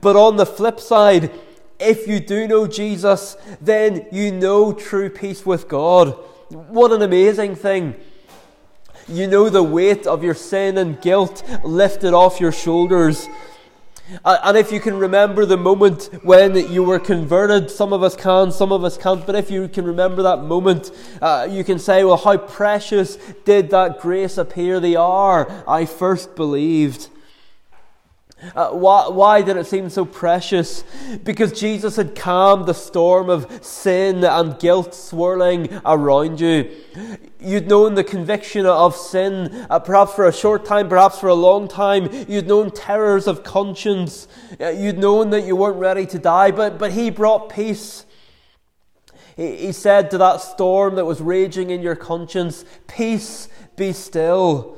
But 0.01 0.17
on 0.17 0.37
the 0.37 0.47
flip 0.47 0.81
side, 0.81 1.31
if 1.79 2.09
you 2.09 2.21
do 2.21 2.49
know 2.49 2.67
Jesus, 2.67 3.37
then 3.61 4.07
you 4.11 4.33
know 4.33 4.73
true 4.73 5.11
peace 5.11 5.47
with 5.47 5.69
God. 5.69 6.11
What 6.51 6.93
an 6.93 7.03
amazing 7.03 7.55
thing! 7.55 7.95
You 9.07 9.27
know 9.27 9.49
the 9.49 9.63
weight 9.63 10.07
of 10.07 10.23
your 10.23 10.35
sin 10.35 10.77
and 10.77 11.01
guilt 11.01 11.43
lifted 11.65 12.13
off 12.13 12.41
your 12.41 12.53
shoulders. 12.53 13.27
And 14.25 14.57
if 14.57 14.73
you 14.73 14.81
can 14.81 14.99
remember 14.99 15.45
the 15.45 15.59
moment 15.59 16.09
when 16.23 16.55
you 16.73 16.83
were 16.83 16.99
converted, 16.99 17.71
some 17.71 17.93
of 17.93 18.03
us 18.03 18.17
can, 18.17 18.51
some 18.51 18.73
of 18.73 18.83
us 18.83 18.97
can't, 18.97 19.25
but 19.27 19.35
if 19.35 19.51
you 19.51 19.69
can 19.69 19.85
remember 19.85 20.23
that 20.23 20.43
moment, 20.43 20.91
uh, 21.21 21.47
you 21.51 21.63
can 21.63 21.79
say, 21.79 22.05
Well, 22.05 22.17
how 22.17 22.39
precious 22.39 23.17
did 23.45 23.71
that 23.71 24.01
grace 24.01 24.39
appear 24.39 24.81
the 24.81 24.97
hour 24.97 25.63
I 25.69 25.85
first 25.85 26.37
believed? 26.37 27.09
Uh, 28.55 28.71
why, 28.71 29.09
why 29.09 29.43
did 29.43 29.57
it 29.57 29.67
seem 29.67 29.91
so 29.91 30.05
precious? 30.05 30.85
Because 31.25 31.59
Jesus 31.59 31.97
had 31.97 32.15
calmed 32.15 32.67
the 32.67 32.75
storm 32.75 33.29
of 33.29 33.65
sin 33.65 34.23
and 34.23 34.59
guilt 34.61 34.95
swirling 34.95 35.81
around 35.85 36.41
you. 36.41 36.71
You'd 37.41 37.69
known 37.69 37.95
the 37.97 38.05
conviction 38.05 38.65
of 38.65 38.95
sin, 38.95 39.67
uh, 39.69 39.81
perhaps 39.81 40.15
for 40.15 40.27
a 40.27 40.33
short 40.33 40.65
time, 40.65 40.89
perhaps 40.89 41.19
for 41.19 41.29
a 41.29 41.35
long 41.35 41.67
time. 41.67 42.09
You'd 42.29 42.47
known 42.47 42.71
terrors 42.71 43.27
of 43.27 43.43
conscience. 43.43 44.29
Uh, 44.61 44.69
you'd 44.69 44.99
known 44.99 45.31
that 45.31 45.45
you 45.45 45.57
weren't 45.57 45.79
ready 45.79 46.07
to 46.07 46.19
die, 46.19 46.53
but, 46.53 46.79
but 46.79 46.93
He 46.93 47.11
brought 47.11 47.49
peace. 47.49 48.07
He, 49.37 49.57
he 49.57 49.73
said 49.73 50.13
to 50.13 50.19
that 50.19 50.41
storm 50.41 50.95
that 50.95 51.07
was 51.07 51.21
raging 51.21 51.71
in 51.71 51.83
your 51.83 51.97
conscience, 51.97 52.65
Peace, 52.87 53.49
be 53.75 53.93
still. 53.93 54.78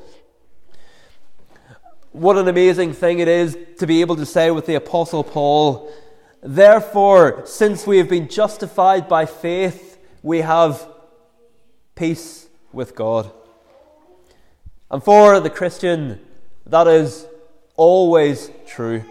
What 2.12 2.36
an 2.36 2.48
amazing 2.48 2.92
thing 2.92 3.20
it 3.20 3.28
is 3.28 3.56
to 3.78 3.86
be 3.86 4.00
able 4.00 4.16
to 4.16 4.26
say 4.26 4.50
with 4.50 4.66
the 4.66 4.74
Apostle 4.74 5.22
Paul, 5.22 5.92
Therefore, 6.42 7.42
since 7.46 7.86
we 7.86 7.98
have 7.98 8.08
been 8.08 8.28
justified 8.28 9.08
by 9.08 9.26
faith, 9.26 9.98
we 10.22 10.40
have 10.40 10.88
peace 11.94 12.48
with 12.72 12.96
God. 12.96 13.30
And 14.90 15.04
for 15.04 15.38
the 15.38 15.50
Christian, 15.50 16.18
that 16.66 16.88
is 16.88 17.26
always 17.76 18.50
true. 18.66 19.04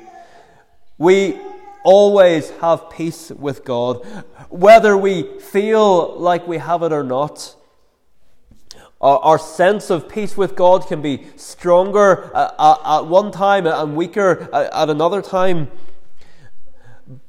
We 0.97 1.39
always 1.83 2.49
have 2.61 2.89
peace 2.89 3.29
with 3.31 3.63
God, 3.63 4.05
whether 4.49 4.97
we 4.97 5.39
feel 5.39 6.19
like 6.19 6.47
we 6.47 6.57
have 6.57 6.83
it 6.83 6.91
or 6.91 7.03
not. 7.03 7.55
Our, 9.01 9.39
sense 9.39 9.89
of 9.89 10.09
peace 10.09 10.35
with 10.35 10.55
God 10.55 10.87
can 10.87 11.01
be 11.01 11.25
stronger 11.37 12.29
at, 12.35 12.53
at 12.59 13.05
one 13.05 13.31
time 13.31 13.65
and 13.65 13.95
weaker 13.95 14.49
at, 14.53 14.73
at 14.73 14.89
another 14.89 15.21
time. 15.21 15.71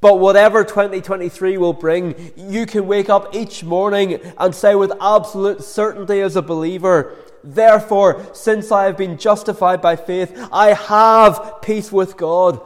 But 0.01 0.19
whatever 0.19 0.65
2023 0.65 1.57
will 1.59 1.73
bring, 1.73 2.33
you 2.37 2.67
can 2.67 2.87
wake 2.87 3.09
up 3.09 3.35
each 3.35 3.63
morning 3.63 4.21
and 4.37 4.55
say 4.55 4.75
with 4.75 4.93
absolute 5.01 5.63
certainty 5.63 6.21
as 6.21 6.37
a 6.37 6.43
believer, 6.43 7.17
Therefore, 7.43 8.27
since 8.35 8.71
I 8.71 8.85
have 8.85 8.97
been 8.97 9.17
justified 9.17 9.81
by 9.81 9.97
faith, 9.97 10.37
I 10.53 10.75
have 10.75 11.61
peace 11.63 11.91
with 11.91 12.17
God. 12.17 12.61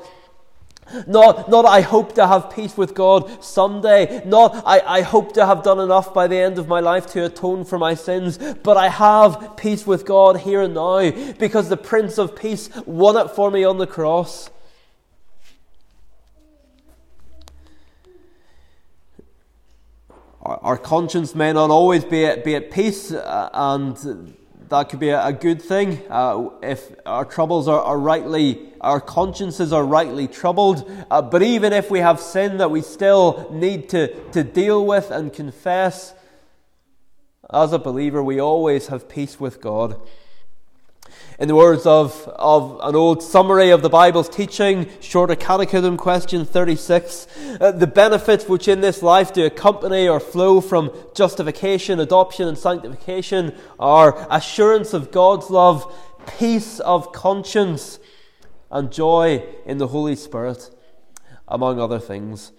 Not, 1.07 1.49
not 1.49 1.65
I 1.65 1.81
hope 1.81 2.15
to 2.15 2.27
have 2.27 2.51
peace 2.51 2.77
with 2.77 2.95
God 2.95 3.43
someday. 3.43 4.23
Not 4.25 4.63
I, 4.67 4.81
I 4.81 5.01
hope 5.03 5.33
to 5.35 5.47
have 5.47 5.63
done 5.63 5.81
enough 5.81 6.15
by 6.15 6.27
the 6.27 6.37
end 6.37 6.59
of 6.59 6.69
my 6.69 6.81
life 6.81 7.07
to 7.09 7.25
atone 7.25 7.65
for 7.65 7.79
my 7.79 7.95
sins. 7.95 8.39
But 8.63 8.77
I 8.77 8.89
have 8.89 9.57
peace 9.57 9.87
with 9.87 10.05
God 10.07 10.41
here 10.41 10.63
and 10.63 10.75
now 10.75 11.11
because 11.39 11.69
the 11.69 11.77
Prince 11.77 12.19
of 12.19 12.37
Peace 12.37 12.71
won 12.87 13.17
it 13.17 13.31
for 13.31 13.51
me 13.51 13.65
on 13.65 13.79
the 13.79 13.87
cross. 13.87 14.51
Our, 20.45 20.77
conscience 20.77 21.35
may 21.35 21.55
not 21.55 21.71
always 21.71 22.05
be 22.05 22.27
at, 22.27 22.45
be 22.45 22.55
at 22.55 22.71
peace, 22.71 23.11
uh, 23.11 23.49
and 23.55 24.37
that 24.69 24.89
could 24.89 25.01
be 25.01 25.11
a, 25.11 25.33
good 25.33 25.61
thing 25.61 26.03
uh, 26.09 26.49
if 26.63 26.95
our 27.05 27.25
troubles 27.25 27.69
are, 27.69 27.81
are, 27.81 27.99
rightly, 27.99 28.73
our 28.81 29.01
consciences 29.01 29.73
are 29.73 29.85
rightly 29.85 30.27
troubled. 30.27 30.91
Uh, 31.11 31.23
but 31.23 31.43
even 31.43 31.73
if 31.73 31.91
we 31.91 31.99
have 32.01 32.21
sin 32.21 32.59
that 32.59 32.71
we 32.71 32.81
still 32.81 33.49
need 33.53 33.89
to, 33.91 34.09
to 34.31 34.43
deal 34.43 34.85
with 34.85 35.11
and 35.11 35.33
confess, 35.33 36.15
as 37.53 37.73
a 37.73 37.79
believer, 37.79 38.23
we 38.23 38.41
always 38.41 38.89
have 38.89 39.09
peace 39.09 39.39
with 39.39 39.61
God. 39.61 40.01
In 41.37 41.49
the 41.49 41.57
words 41.57 41.85
of, 41.85 42.29
of 42.37 42.79
an 42.85 42.95
old 42.95 43.21
summary 43.21 43.71
of 43.71 43.83
the 43.83 43.89
Bible's 43.89 44.29
teaching, 44.29 44.89
Shorter 45.01 45.35
Catechism, 45.35 45.97
question 45.97 46.45
36, 46.45 47.27
uh, 47.61 47.73
the 47.73 47.89
benefits 47.89 48.49
which 48.49 48.69
in 48.69 48.81
this 48.81 49.03
life 49.03 49.33
do 49.33 49.45
accompany 49.45 50.07
or 50.07 50.21
flow 50.21 50.61
from 50.61 50.93
justification, 51.13 51.99
adoption, 51.99 52.47
and 52.47 52.57
sanctification 52.57 53.53
are 53.81 54.25
assurance 54.31 54.95
of 54.95 55.11
God's 55.11 55.51
love, 55.51 55.93
peace 56.39 56.79
of 56.79 57.13
conscience, 57.13 57.99
and 58.71 58.93
joy 58.93 59.45
in 59.67 59.79
the 59.79 59.89
Holy 59.89 60.15
Spirit, 60.15 60.71
among 61.49 61.81
other 61.81 61.99
things. 61.99 62.53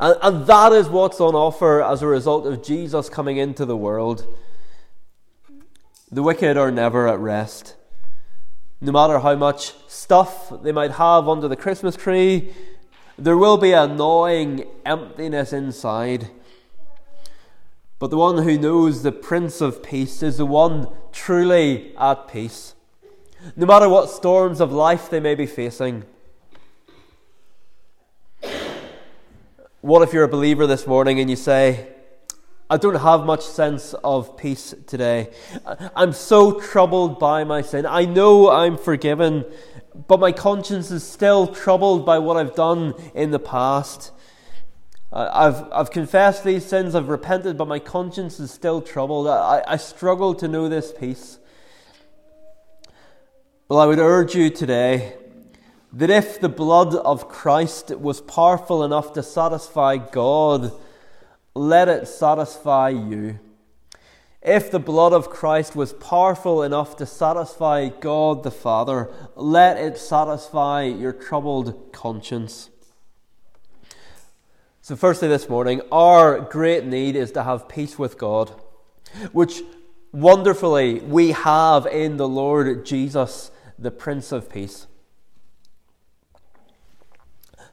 And, 0.00 0.16
and 0.20 0.46
that 0.48 0.72
is 0.72 0.88
what's 0.88 1.20
on 1.20 1.36
offer 1.36 1.80
as 1.80 2.02
a 2.02 2.08
result 2.08 2.44
of 2.44 2.64
Jesus 2.64 3.08
coming 3.08 3.36
into 3.36 3.64
the 3.64 3.76
world. 3.76 4.26
The 6.12 6.22
wicked 6.22 6.58
are 6.58 6.70
never 6.70 7.08
at 7.08 7.18
rest. 7.18 7.74
No 8.82 8.92
matter 8.92 9.20
how 9.20 9.34
much 9.34 9.72
stuff 9.88 10.52
they 10.62 10.70
might 10.70 10.92
have 10.92 11.26
under 11.26 11.48
the 11.48 11.56
Christmas 11.56 11.96
tree, 11.96 12.52
there 13.16 13.38
will 13.38 13.56
be 13.56 13.72
a 13.72 13.86
gnawing 13.86 14.66
emptiness 14.84 15.54
inside. 15.54 16.28
But 17.98 18.10
the 18.10 18.18
one 18.18 18.42
who 18.42 18.58
knows 18.58 19.02
the 19.02 19.12
Prince 19.12 19.62
of 19.62 19.82
Peace 19.82 20.22
is 20.22 20.36
the 20.36 20.44
one 20.44 20.88
truly 21.12 21.94
at 21.96 22.28
peace. 22.28 22.74
No 23.56 23.64
matter 23.64 23.88
what 23.88 24.10
storms 24.10 24.60
of 24.60 24.70
life 24.70 25.08
they 25.08 25.20
may 25.20 25.34
be 25.34 25.46
facing. 25.46 26.04
What 29.80 30.02
if 30.02 30.12
you're 30.12 30.24
a 30.24 30.28
believer 30.28 30.66
this 30.66 30.86
morning 30.86 31.20
and 31.20 31.30
you 31.30 31.36
say, 31.36 31.88
I 32.72 32.78
don't 32.78 32.94
have 32.94 33.26
much 33.26 33.42
sense 33.42 33.92
of 34.02 34.38
peace 34.38 34.74
today. 34.86 35.28
I'm 35.94 36.14
so 36.14 36.58
troubled 36.58 37.18
by 37.18 37.44
my 37.44 37.60
sin. 37.60 37.84
I 37.84 38.06
know 38.06 38.50
I'm 38.50 38.78
forgiven, 38.78 39.44
but 40.08 40.18
my 40.18 40.32
conscience 40.32 40.90
is 40.90 41.06
still 41.06 41.46
troubled 41.46 42.06
by 42.06 42.18
what 42.18 42.38
I've 42.38 42.54
done 42.54 42.94
in 43.14 43.30
the 43.30 43.38
past. 43.38 44.10
I've, 45.12 45.70
I've 45.70 45.90
confessed 45.90 46.44
these 46.44 46.64
sins, 46.64 46.94
I've 46.94 47.10
repented, 47.10 47.58
but 47.58 47.68
my 47.68 47.78
conscience 47.78 48.40
is 48.40 48.50
still 48.50 48.80
troubled. 48.80 49.28
I, 49.28 49.62
I 49.68 49.76
struggle 49.76 50.34
to 50.36 50.48
know 50.48 50.70
this 50.70 50.94
peace. 50.98 51.38
Well, 53.68 53.80
I 53.80 53.84
would 53.84 53.98
urge 53.98 54.34
you 54.34 54.48
today 54.48 55.18
that 55.92 56.08
if 56.08 56.40
the 56.40 56.48
blood 56.48 56.94
of 56.94 57.28
Christ 57.28 57.90
was 57.90 58.22
powerful 58.22 58.82
enough 58.82 59.12
to 59.12 59.22
satisfy 59.22 59.98
God, 59.98 60.72
let 61.54 61.88
it 61.88 62.08
satisfy 62.08 62.88
you. 62.90 63.38
If 64.40 64.70
the 64.70 64.80
blood 64.80 65.12
of 65.12 65.30
Christ 65.30 65.76
was 65.76 65.92
powerful 65.92 66.62
enough 66.62 66.96
to 66.96 67.06
satisfy 67.06 67.88
God 67.88 68.42
the 68.42 68.50
Father, 68.50 69.08
let 69.36 69.76
it 69.76 69.96
satisfy 69.96 70.82
your 70.82 71.12
troubled 71.12 71.92
conscience. 71.92 72.68
So, 74.80 74.96
firstly, 74.96 75.28
this 75.28 75.48
morning, 75.48 75.80
our 75.92 76.40
great 76.40 76.84
need 76.84 77.14
is 77.14 77.30
to 77.32 77.44
have 77.44 77.68
peace 77.68 78.00
with 78.00 78.18
God, 78.18 78.50
which 79.30 79.62
wonderfully 80.10 80.98
we 80.98 81.30
have 81.30 81.86
in 81.86 82.16
the 82.16 82.26
Lord 82.26 82.84
Jesus, 82.84 83.52
the 83.78 83.92
Prince 83.92 84.32
of 84.32 84.50
Peace. 84.50 84.88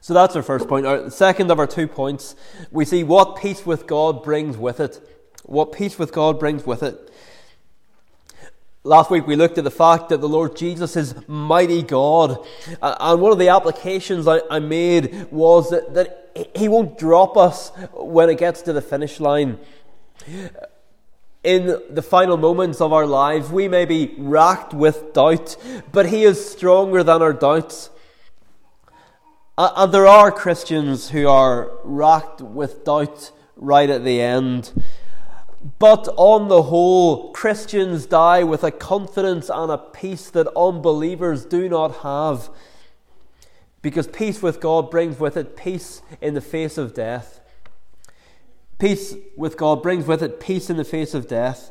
So 0.00 0.14
that's 0.14 0.34
our 0.34 0.42
first 0.42 0.66
point. 0.66 0.86
Our 0.86 1.10
second 1.10 1.50
of 1.50 1.58
our 1.58 1.66
two 1.66 1.86
points, 1.86 2.34
we 2.70 2.84
see 2.84 3.04
what 3.04 3.36
peace 3.36 3.66
with 3.66 3.86
God 3.86 4.22
brings 4.22 4.56
with 4.56 4.80
it. 4.80 5.00
What 5.44 5.72
peace 5.72 5.98
with 5.98 6.12
God 6.12 6.38
brings 6.38 6.64
with 6.64 6.82
it. 6.82 7.12
Last 8.82 9.10
week 9.10 9.26
we 9.26 9.36
looked 9.36 9.58
at 9.58 9.64
the 9.64 9.70
fact 9.70 10.08
that 10.08 10.22
the 10.22 10.28
Lord 10.28 10.56
Jesus 10.56 10.96
is 10.96 11.14
mighty 11.28 11.82
God. 11.82 12.46
And 12.80 13.20
one 13.20 13.30
of 13.30 13.38
the 13.38 13.48
applications 13.48 14.26
I 14.26 14.58
made 14.58 15.30
was 15.30 15.68
that, 15.70 15.92
that 15.94 16.30
he 16.54 16.68
won't 16.68 16.98
drop 16.98 17.36
us 17.36 17.70
when 17.92 18.30
it 18.30 18.38
gets 18.38 18.62
to 18.62 18.72
the 18.72 18.80
finish 18.80 19.20
line. 19.20 19.58
In 21.42 21.80
the 21.88 22.02
final 22.02 22.36
moments 22.36 22.80
of 22.80 22.92
our 22.92 23.06
lives, 23.06 23.50
we 23.50 23.66
may 23.68 23.86
be 23.86 24.14
racked 24.18 24.74
with 24.74 25.14
doubt, 25.14 25.56
but 25.90 26.06
He 26.06 26.24
is 26.24 26.50
stronger 26.50 27.02
than 27.02 27.22
our 27.22 27.32
doubts. 27.32 27.88
And 29.62 29.92
there 29.92 30.06
are 30.06 30.32
Christians 30.32 31.10
who 31.10 31.28
are 31.28 31.70
racked 31.84 32.40
with 32.40 32.82
doubt 32.82 33.30
right 33.56 33.90
at 33.90 34.04
the 34.04 34.18
end. 34.18 34.72
But 35.78 36.08
on 36.16 36.48
the 36.48 36.62
whole, 36.62 37.30
Christians 37.32 38.06
die 38.06 38.42
with 38.42 38.64
a 38.64 38.70
confidence 38.70 39.50
and 39.50 39.70
a 39.70 39.76
peace 39.76 40.30
that 40.30 40.48
unbelievers 40.56 41.44
do 41.44 41.68
not 41.68 41.96
have. 41.96 42.48
Because 43.82 44.06
peace 44.06 44.40
with 44.40 44.60
God 44.60 44.90
brings 44.90 45.20
with 45.20 45.36
it 45.36 45.58
peace 45.58 46.00
in 46.22 46.32
the 46.32 46.40
face 46.40 46.78
of 46.78 46.94
death. 46.94 47.40
Peace 48.78 49.14
with 49.36 49.58
God 49.58 49.82
brings 49.82 50.06
with 50.06 50.22
it 50.22 50.40
peace 50.40 50.70
in 50.70 50.78
the 50.78 50.84
face 50.84 51.12
of 51.12 51.28
death. 51.28 51.70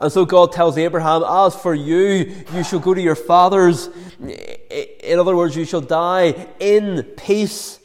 And 0.00 0.12
so 0.12 0.24
God 0.24 0.52
tells 0.52 0.76
Abraham, 0.78 1.22
As 1.22 1.54
for 1.54 1.74
you, 1.74 2.44
you 2.52 2.64
shall 2.64 2.80
go 2.80 2.94
to 2.94 3.00
your 3.00 3.14
fathers. 3.14 3.88
In 4.20 5.18
other 5.18 5.36
words, 5.36 5.56
you 5.56 5.64
shall 5.64 5.80
die 5.80 6.48
in 6.58 7.02
peace. 7.16 7.78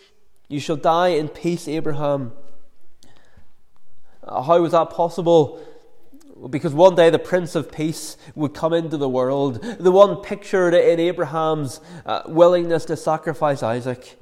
You 0.48 0.60
shall 0.60 0.78
die 0.78 1.10
in 1.10 1.30
peace, 1.30 1.68
Abraham. 1.68 2.32
How 4.28 4.62
was 4.62 4.72
that 4.72 4.90
possible? 4.92 5.60
Because 6.50 6.74
one 6.74 6.96
day 6.96 7.10
the 7.10 7.20
Prince 7.20 7.56
of 7.56 7.72
Peace 7.72 8.16
would 8.34 8.54
come 8.54 8.74
into 8.74 8.96
the 8.96 9.10
world, 9.10 9.62
the 9.62 9.92
one 9.92 10.18
pictured 10.18 10.74
in 10.74 11.00
Abraham's 11.00 11.82
uh, 12.06 12.22
willingness 12.28 12.86
to 12.86 12.96
sacrifice 12.96 13.62
Isaac. 13.62 14.18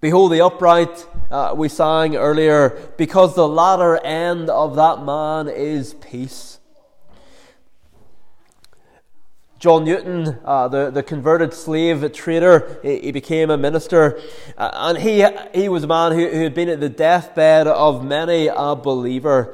Behold 0.00 0.30
the 0.30 0.40
upright, 0.40 1.06
uh, 1.28 1.52
we 1.56 1.68
sang 1.68 2.14
earlier, 2.14 2.92
because 2.96 3.34
the 3.34 3.48
latter 3.48 3.96
end 4.04 4.48
of 4.48 4.76
that 4.76 5.04
man 5.04 5.48
is 5.48 5.94
peace. 5.94 6.60
John 9.58 9.84
Newton, 9.84 10.38
uh, 10.44 10.68
the, 10.68 10.90
the 10.90 11.02
converted 11.02 11.52
slave 11.52 12.12
trader, 12.12 12.78
he, 12.80 13.00
he 13.00 13.10
became 13.10 13.50
a 13.50 13.58
minister. 13.58 14.20
Uh, 14.56 14.70
and 14.72 14.98
he, 14.98 15.26
he 15.52 15.68
was 15.68 15.82
a 15.82 15.88
man 15.88 16.12
who, 16.12 16.28
who 16.28 16.44
had 16.44 16.54
been 16.54 16.68
at 16.68 16.78
the 16.78 16.88
deathbed 16.88 17.66
of 17.66 18.04
many 18.04 18.46
a 18.46 18.76
believer. 18.76 19.52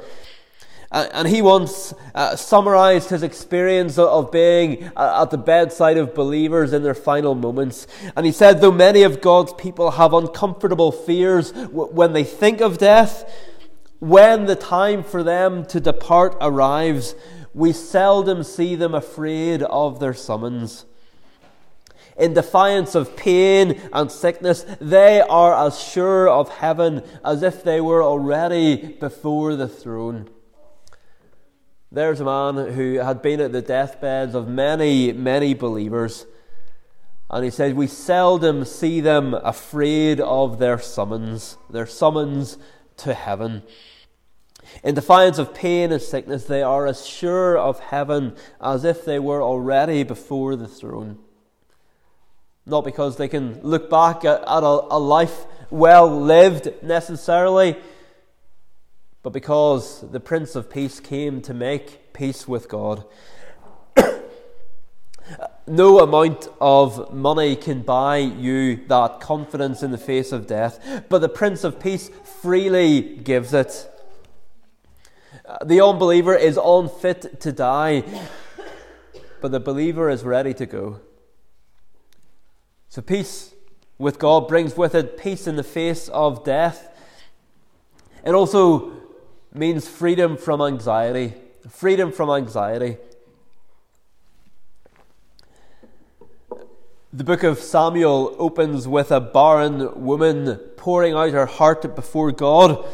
And 0.95 1.27
he 1.27 1.41
once 1.41 1.93
uh, 2.13 2.37
summarized 2.37 3.09
his 3.09 3.21
experience 3.21 3.97
of 3.97 4.31
being 4.31 4.89
uh, 4.95 5.23
at 5.23 5.29
the 5.29 5.37
bedside 5.37 5.97
of 5.97 6.15
believers 6.15 6.71
in 6.71 6.83
their 6.83 6.95
final 6.95 7.35
moments. 7.35 7.85
And 8.15 8.25
he 8.25 8.31
said, 8.31 8.61
though 8.61 8.71
many 8.71 9.03
of 9.03 9.19
God's 9.19 9.51
people 9.51 9.91
have 9.91 10.13
uncomfortable 10.13 10.93
fears 10.93 11.51
when 11.51 12.13
they 12.13 12.23
think 12.23 12.61
of 12.61 12.77
death, 12.77 13.29
when 13.99 14.45
the 14.45 14.55
time 14.55 15.03
for 15.03 15.21
them 15.21 15.65
to 15.65 15.81
depart 15.81 16.37
arrives, 16.39 17.13
we 17.53 17.73
seldom 17.73 18.41
see 18.43 18.75
them 18.75 18.95
afraid 18.95 19.63
of 19.63 19.99
their 19.99 20.13
summons. 20.13 20.85
In 22.17 22.33
defiance 22.33 22.95
of 22.95 23.17
pain 23.17 23.81
and 23.91 24.09
sickness, 24.09 24.65
they 24.79 25.19
are 25.19 25.67
as 25.67 25.77
sure 25.77 26.29
of 26.29 26.47
heaven 26.47 27.03
as 27.25 27.43
if 27.43 27.65
they 27.65 27.81
were 27.81 28.01
already 28.01 28.93
before 28.97 29.57
the 29.57 29.67
throne. 29.67 30.29
There's 31.95 32.19
a 32.19 32.25
man 32.25 32.73
who 32.73 32.95
had 32.95 33.21
been 33.21 33.39
at 33.39 33.53
the 33.53 33.61
deathbeds 33.61 34.35
of 34.35 34.49
many, 34.49 35.13
many 35.13 35.53
believers. 35.53 36.25
And 37.29 37.45
he 37.45 37.49
said, 37.49 37.77
We 37.77 37.87
seldom 37.87 38.65
see 38.65 38.99
them 38.99 39.33
afraid 39.33 40.19
of 40.19 40.59
their 40.59 40.77
summons, 40.77 41.57
their 41.69 41.85
summons 41.85 42.57
to 42.97 43.13
heaven. 43.13 43.63
In 44.83 44.93
defiance 44.93 45.37
of 45.37 45.53
pain 45.53 45.93
and 45.93 46.01
sickness, 46.01 46.43
they 46.43 46.61
are 46.61 46.85
as 46.85 47.07
sure 47.07 47.57
of 47.57 47.79
heaven 47.79 48.35
as 48.59 48.83
if 48.83 49.05
they 49.05 49.17
were 49.17 49.41
already 49.41 50.03
before 50.03 50.57
the 50.57 50.67
throne. 50.67 51.17
Not 52.65 52.83
because 52.83 53.15
they 53.15 53.29
can 53.29 53.61
look 53.61 53.89
back 53.89 54.25
at, 54.25 54.41
at 54.41 54.63
a, 54.63 54.85
a 54.91 54.99
life 54.99 55.45
well 55.69 56.09
lived 56.09 56.73
necessarily 56.83 57.77
but 59.25 59.33
because 59.33 60.01
the 60.11 60.19
Prince 60.19 60.55
of 60.55 60.69
Peace 60.69 60.99
came 60.99 61.41
to 61.41 61.51
make 61.51 62.13
peace 62.13 62.47
with 62.47 62.69
God. 62.69 63.05
no 65.67 65.99
amount 65.99 66.47
of 66.61 67.11
money 67.11 67.55
can 67.55 67.81
buy 67.81 68.17
you 68.17 68.85
that 68.85 69.19
confidence 69.19 69.81
in 69.81 69.89
the 69.89 69.97
face 69.97 70.31
of 70.31 70.45
death, 70.45 71.05
but 71.09 71.21
the 71.21 71.27
Prince 71.27 71.63
of 71.63 71.79
Peace 71.79 72.11
freely 72.43 73.01
gives 73.01 73.51
it. 73.51 73.91
The 75.65 75.81
unbeliever 75.81 76.35
is 76.35 76.59
unfit 76.63 77.41
to 77.41 77.51
die, 77.51 78.03
but 79.41 79.51
the 79.51 79.59
believer 79.59 80.07
is 80.07 80.23
ready 80.23 80.53
to 80.53 80.67
go. 80.67 80.99
So, 82.89 83.01
peace 83.01 83.55
with 83.97 84.19
God 84.19 84.47
brings 84.47 84.77
with 84.77 84.93
it 84.93 85.17
peace 85.17 85.47
in 85.47 85.55
the 85.55 85.63
face 85.63 86.09
of 86.09 86.43
death. 86.43 86.91
It 88.23 88.35
also 88.35 88.94
means 89.55 89.87
freedom 89.87 90.37
from 90.37 90.61
anxiety. 90.61 91.33
Freedom 91.69 92.11
from 92.11 92.29
anxiety. 92.29 92.97
The 97.11 97.23
book 97.23 97.43
of 97.43 97.59
Samuel 97.59 98.35
opens 98.37 98.87
with 98.87 99.11
a 99.11 99.21
barren 99.21 100.03
woman 100.03 100.57
pouring 100.75 101.13
out 101.13 101.31
her 101.31 101.45
heart 101.45 101.95
before 101.95 102.31
God. 102.31 102.85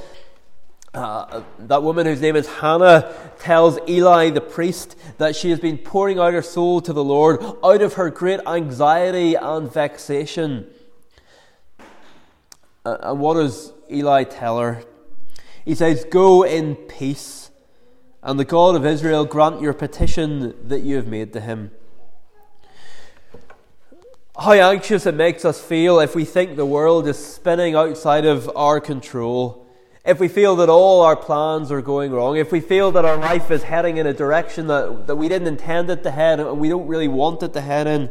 Uh, 0.93 1.41
that 1.58 1.82
woman, 1.82 2.06
whose 2.06 2.21
name 2.21 2.36
is 2.36 2.47
Hannah, 2.47 3.13
tells 3.39 3.80
Eli 3.89 4.30
the 4.30 4.41
priest 4.41 4.95
that 5.17 5.36
she 5.36 5.50
has 5.50 5.60
been 5.60 5.78
pouring 5.78 6.19
out 6.19 6.34
her 6.34 6.41
soul 6.41 6.82
to 6.82 6.93
the 6.93 7.04
Lord 7.04 7.41
out 7.63 7.82
of 7.82 7.93
her 7.93 8.10
great 8.10 8.41
anxiety 8.45 9.36
and 9.36 9.71
vexation. 9.71 10.67
Uh, 12.86 12.97
and 13.02 13.19
what 13.19 13.36
does 13.36 13.71
Eli 13.89 14.24
tell 14.26 14.60
her? 14.60 14.84
He 15.65 15.76
says, 15.76 16.06
Go 16.06 16.43
in 16.43 16.76
peace, 16.76 17.52
and 18.24 18.39
the 18.39 18.45
God 18.45 18.76
of 18.76 18.86
Israel 18.86 19.26
grant 19.26 19.62
your 19.62 19.74
petition 19.74 20.67
that 20.67 20.82
you 20.82 20.95
have 20.95 21.08
made 21.08 21.34
to 21.34 21.41
him. 21.41 21.71
How 24.38 24.54
anxious 24.54 25.06
it 25.06 25.13
makes 25.13 25.45
us 25.45 25.62
feel 25.62 26.00
if 26.00 26.15
we 26.15 26.26
think 26.26 26.56
the 26.56 26.65
world 26.65 27.08
is 27.08 27.24
spinning 27.24 27.76
outside 27.76 28.26
of 28.26 28.50
our 28.56 28.80
control. 28.80 29.67
if 30.04 30.19
we 30.19 30.28
feel 30.28 30.56
that 30.56 30.67
all 30.67 31.02
our 31.02 31.15
plans 31.15 31.71
are 31.71 31.82
going 31.82 32.12
wrong, 32.12 32.36
if 32.36 32.52
we 32.52 32.60
feel 32.60 32.91
that 32.91 33.06
our 33.06 33.17
life 33.17 33.52
is 33.52 33.62
heading 33.62 33.97
in 33.97 34.08
a 34.08 34.13
direction 34.13 34.65
that, 34.65 35.06
that 35.06 35.15
we 35.15 35.30
didn't 35.30 35.47
intend 35.47 35.91
it 35.91 36.02
to 36.02 36.10
head 36.10 36.39
and 36.39 36.60
we 36.60 36.69
don't 36.69 36.88
really 36.88 37.08
want 37.08 37.43
it 37.43 37.54
to 37.54 37.62
head 37.62 37.86
in, 37.86 38.10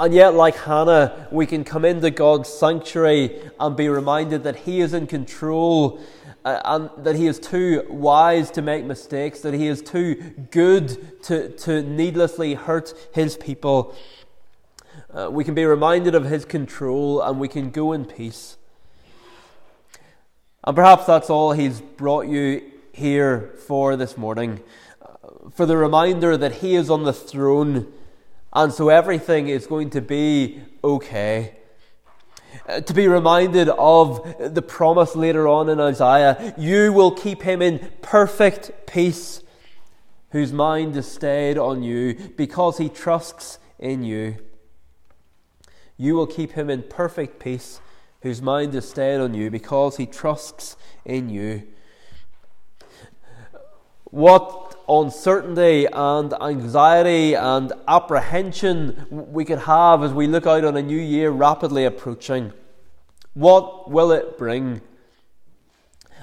and 0.00 0.12
yet, 0.12 0.34
like 0.34 0.56
Hannah, 0.56 1.28
we 1.30 1.46
can 1.46 1.62
come 1.62 1.84
into 1.84 2.10
God's 2.10 2.48
sanctuary 2.48 3.40
and 3.60 3.76
be 3.76 3.88
reminded 3.88 4.42
that 4.42 4.56
He 4.56 4.80
is 4.80 4.92
in 4.92 5.06
control 5.06 6.00
uh, 6.44 6.60
and 6.64 6.90
that 7.04 7.14
He 7.14 7.28
is 7.28 7.38
too 7.38 7.86
wise 7.88 8.50
to 8.52 8.62
make 8.62 8.84
mistakes, 8.84 9.40
that 9.42 9.54
He 9.54 9.68
is 9.68 9.80
too 9.80 10.16
good 10.50 11.22
to, 11.24 11.50
to 11.50 11.82
needlessly 11.82 12.54
hurt 12.54 12.92
His 13.14 13.36
people. 13.36 13.94
Uh, 15.12 15.28
we 15.30 15.44
can 15.44 15.54
be 15.54 15.64
reminded 15.64 16.16
of 16.16 16.24
His 16.24 16.44
control 16.44 17.22
and 17.22 17.38
we 17.38 17.46
can 17.46 17.70
go 17.70 17.92
in 17.92 18.04
peace. 18.04 18.56
And 20.64 20.74
perhaps 20.74 21.06
that's 21.06 21.30
all 21.30 21.52
He's 21.52 21.80
brought 21.80 22.26
you 22.26 22.62
here 22.92 23.54
for 23.66 23.94
this 23.94 24.18
morning 24.18 24.60
uh, 25.00 25.50
for 25.50 25.66
the 25.66 25.76
reminder 25.76 26.36
that 26.36 26.56
He 26.56 26.74
is 26.74 26.90
on 26.90 27.04
the 27.04 27.12
throne, 27.12 27.92
and 28.54 28.72
so 28.72 28.88
everything 28.88 29.48
is 29.48 29.66
going 29.66 29.90
to 29.90 30.00
be 30.00 30.60
okay. 30.82 31.56
Uh, 32.68 32.80
to 32.80 32.94
be 32.94 33.08
reminded 33.08 33.68
of 33.68 34.54
the 34.54 34.62
promise 34.62 35.16
later 35.16 35.48
on 35.48 35.68
in 35.68 35.80
Isaiah 35.80 36.54
you 36.56 36.92
will 36.92 37.10
keep 37.10 37.42
him 37.42 37.60
in 37.60 37.90
perfect 38.00 38.86
peace, 38.86 39.42
whose 40.30 40.52
mind 40.52 40.96
is 40.96 41.10
stayed 41.10 41.58
on 41.58 41.82
you, 41.82 42.14
because 42.36 42.78
he 42.78 42.88
trusts 42.88 43.58
in 43.78 44.04
you. 44.04 44.36
You 45.96 46.14
will 46.14 46.26
keep 46.26 46.52
him 46.52 46.70
in 46.70 46.84
perfect 46.84 47.40
peace 47.40 47.80
whose 48.24 48.40
mind 48.40 48.74
is 48.74 48.88
stayed 48.88 49.20
on 49.20 49.34
you 49.34 49.50
because 49.50 49.98
he 49.98 50.06
trusts 50.06 50.78
in 51.04 51.28
you. 51.28 51.62
What 54.04 54.63
uncertainty 54.88 55.86
and 55.92 56.34
anxiety 56.42 57.34
and 57.34 57.72
apprehension 57.88 59.06
we 59.10 59.44
could 59.44 59.60
have 59.60 60.02
as 60.02 60.12
we 60.12 60.26
look 60.26 60.46
out 60.46 60.64
on 60.64 60.76
a 60.76 60.82
new 60.82 60.98
year 60.98 61.30
rapidly 61.30 61.84
approaching. 61.84 62.52
What 63.34 63.90
will 63.90 64.12
it 64.12 64.38
bring? 64.38 64.80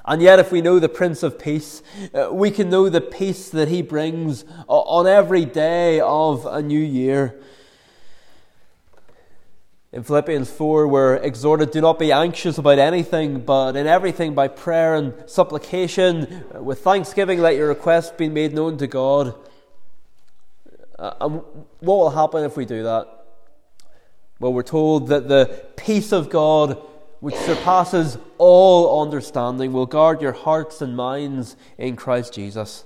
And 0.05 0.21
yet, 0.21 0.39
if 0.39 0.51
we 0.51 0.61
know 0.61 0.79
the 0.79 0.89
Prince 0.89 1.21
of 1.21 1.37
Peace, 1.37 1.83
uh, 2.13 2.29
we 2.31 2.49
can 2.49 2.69
know 2.69 2.89
the 2.89 3.01
peace 3.01 3.49
that 3.49 3.67
he 3.67 3.83
brings 3.83 4.45
on 4.67 5.05
every 5.05 5.45
day 5.45 5.99
of 5.99 6.45
a 6.47 6.61
new 6.61 6.79
year. 6.79 7.39
In 9.93 10.03
Philippians 10.03 10.49
4, 10.49 10.87
we're 10.87 11.15
exhorted, 11.15 11.71
Do 11.71 11.81
not 11.81 11.99
be 11.99 12.13
anxious 12.13 12.57
about 12.57 12.79
anything, 12.79 13.41
but 13.41 13.75
in 13.75 13.87
everything 13.87 14.33
by 14.33 14.47
prayer 14.47 14.95
and 14.95 15.13
supplication, 15.25 16.45
with 16.53 16.79
thanksgiving, 16.79 17.41
let 17.41 17.57
your 17.57 17.67
requests 17.67 18.11
be 18.11 18.29
made 18.29 18.53
known 18.53 18.77
to 18.77 18.87
God. 18.87 19.35
Uh, 20.97 21.13
and 21.19 21.33
what 21.81 21.97
will 21.97 22.09
happen 22.09 22.45
if 22.45 22.55
we 22.55 22.63
do 22.63 22.83
that? 22.83 23.25
Well, 24.39 24.53
we're 24.53 24.63
told 24.63 25.09
that 25.09 25.27
the 25.27 25.65
peace 25.75 26.13
of 26.13 26.29
God, 26.29 26.81
which 27.19 27.35
surpasses 27.35 28.17
all 28.37 29.01
understanding, 29.01 29.73
will 29.73 29.87
guard 29.87 30.21
your 30.21 30.31
hearts 30.31 30.81
and 30.81 30.95
minds 30.95 31.57
in 31.77 31.97
Christ 31.97 32.33
Jesus. 32.33 32.85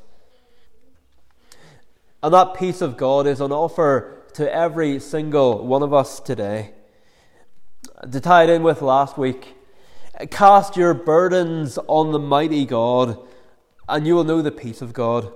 And 2.24 2.34
that 2.34 2.56
peace 2.56 2.82
of 2.82 2.98
God 2.98 3.28
is 3.28 3.42
on 3.42 3.52
offer 3.52 4.24
to 4.34 4.52
every 4.52 5.00
single 5.00 5.64
one 5.68 5.84
of 5.84 5.94
us 5.94 6.20
today 6.20 6.72
to 8.12 8.20
tie 8.20 8.44
it 8.44 8.50
in 8.50 8.64
with 8.64 8.82
last 8.82 9.18
week, 9.18 9.56
cast 10.30 10.78
your 10.78 10.94
burdens 10.94 11.78
on 11.88 12.12
the 12.12 12.20
mighty 12.20 12.66
God, 12.66 13.18
and 13.88 14.06
you 14.06 14.16
will 14.16 14.24
know 14.24 14.42
the 14.42 14.52
peace 14.52 14.82
of 14.82 14.94
God, 14.94 15.32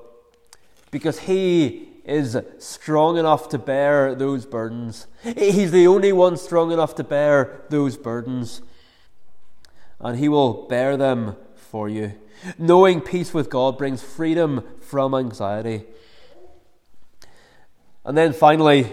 because 0.91 1.19
He 1.19 1.89
is 2.06 2.38
strong 2.58 3.17
enough 3.17 3.50
to 3.50 3.58
bear 3.58 4.15
those 4.15 4.45
burdens. 4.45 5.08
He's 5.22 5.72
the 5.72 5.88
only 5.88 6.12
one 6.12 6.38
strong 6.38 6.72
enough 6.72 6.95
to 6.95 7.04
bear 7.04 7.62
those 7.69 7.98
burdens, 7.98 8.62
and 10.00 10.17
He 10.17 10.28
will 10.30 10.67
bear 10.67 10.98
them 10.98 11.36
for 11.56 11.88
you. 11.88 12.13
Knowing 12.58 13.02
peace 13.02 13.34
with 13.34 13.50
God 13.50 13.78
brings 13.78 14.02
freedom 14.02 14.63
from 14.80 15.13
anxiety. 15.13 15.84
And 18.06 18.17
then 18.17 18.32
finally, 18.34 18.91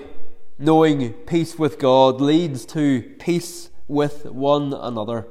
knowing 0.59 1.13
peace 1.13 1.59
with 1.59 1.79
God 1.79 2.21
leads 2.21 2.65
to 2.67 3.03
peace 3.19 3.71
with 3.89 4.25
one 4.27 4.73
another. 4.73 5.27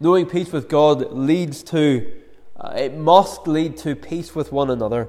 Knowing 0.00 0.26
peace 0.26 0.50
with 0.50 0.68
God 0.68 1.12
leads 1.12 1.62
to, 1.64 2.10
uh, 2.56 2.72
it 2.76 2.96
must 2.96 3.46
lead 3.46 3.76
to 3.78 3.94
peace 3.94 4.34
with 4.34 4.50
one 4.50 4.70
another. 4.70 5.08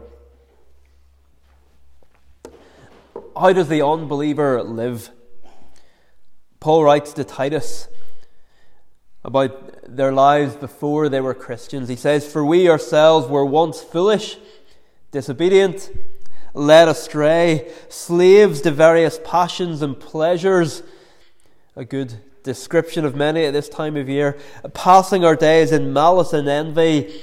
How 3.36 3.54
does 3.54 3.70
the 3.70 3.84
unbeliever 3.84 4.62
live? 4.62 5.10
Paul 6.60 6.84
writes 6.84 7.14
to 7.14 7.24
Titus 7.24 7.88
about 9.24 9.96
their 9.96 10.12
lives 10.12 10.56
before 10.56 11.10
they 11.10 11.22
were 11.22 11.34
Christians. 11.34 11.90
He 11.90 11.96
says, 11.96 12.30
For 12.30 12.46
we 12.46 12.70
ourselves 12.70 13.28
were 13.28 13.46
once 13.46 13.82
foolish, 13.82 14.38
disobedient, 15.12 15.90
led 16.54 16.88
astray, 16.88 17.72
slaves 17.90 18.62
to 18.62 18.72
various 18.72 19.20
passions 19.24 19.82
and 19.82 20.00
pleasures. 20.00 20.84
A 21.76 21.86
good 21.86 22.20
description 22.44 23.06
of 23.06 23.16
many 23.16 23.46
at 23.46 23.54
this 23.54 23.70
time 23.70 23.98
of 23.98 24.08
year. 24.08 24.38
Passing 24.74 25.26
our 25.26 25.36
days 25.36 25.72
in 25.72 25.94
malice 25.94 26.34
and 26.34 26.48
envy. 26.48 27.22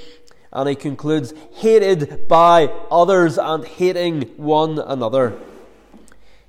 And 0.51 0.67
he 0.67 0.75
concludes, 0.75 1.33
hated 1.53 2.27
by 2.27 2.65
others 2.91 3.37
and 3.37 3.65
hating 3.65 4.23
one 4.35 4.79
another. 4.79 5.39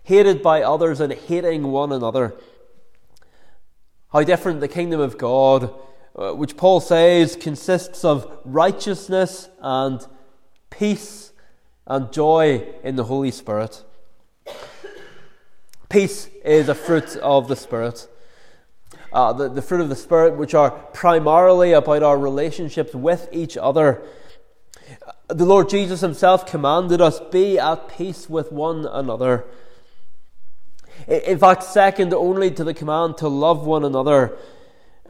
Hated 0.03 0.43
by 0.43 0.63
others 0.63 1.01
and 1.01 1.13
hating 1.13 1.71
one 1.71 1.93
another. 1.93 2.35
How 4.13 4.25
different 4.25 4.61
the 4.61 4.69
kingdom 4.69 5.01
of 5.01 5.17
God, 5.17 5.73
uh, 6.17 6.33
which 6.33 6.57
Paul 6.57 6.81
says 6.81 7.37
consists 7.37 8.05
of 8.05 8.41
righteousness 8.45 9.49
and 9.61 10.05
peace 10.69 11.22
and 11.93 12.11
joy 12.11 12.67
in 12.83 12.97
the 12.97 13.05
Holy 13.05 13.31
Spirit. 13.31 13.85
Peace 15.91 16.31
is 16.43 16.71
a 16.71 16.75
fruit 16.75 17.17
of 17.17 17.49
the 17.49 17.57
Spirit. 17.57 18.09
Uh, 19.13 19.35
the, 19.35 19.51
the 19.51 19.61
fruit 19.61 19.83
of 19.83 19.91
the 19.91 19.97
Spirit, 19.97 20.39
which 20.39 20.55
are 20.55 20.71
primarily 20.71 21.73
about 21.73 22.03
our 22.03 22.17
relationships 22.17 22.95
with 22.95 23.29
each 23.31 23.59
other. 23.59 24.03
The 25.29 25.45
Lord 25.45 25.69
Jesus 25.69 26.01
Himself 26.01 26.47
commanded 26.47 27.03
us, 27.03 27.21
be 27.31 27.59
at 27.59 27.89
peace 27.89 28.27
with 28.27 28.51
one 28.51 28.87
another. 28.87 29.45
In 31.07 31.39
fact, 31.39 31.63
second 31.63 32.15
only 32.15 32.51
to 32.53 32.65
the 32.65 32.73
command 32.73 33.19
to 33.19 33.29
love 33.29 33.67
one 33.67 33.85
another, 33.85 34.39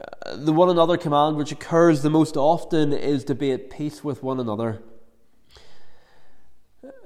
uh, 0.01 0.35
the 0.35 0.51
one 0.51 0.69
another 0.69 0.97
command 0.97 1.37
which 1.37 1.53
occurs 1.53 2.01
the 2.01 2.09
most 2.09 2.35
often 2.35 2.91
is 2.91 3.23
to 3.23 3.35
be 3.35 3.53
at 3.53 3.69
peace 3.69 4.03
with 4.03 4.21
one 4.21 4.41
another 4.41 4.81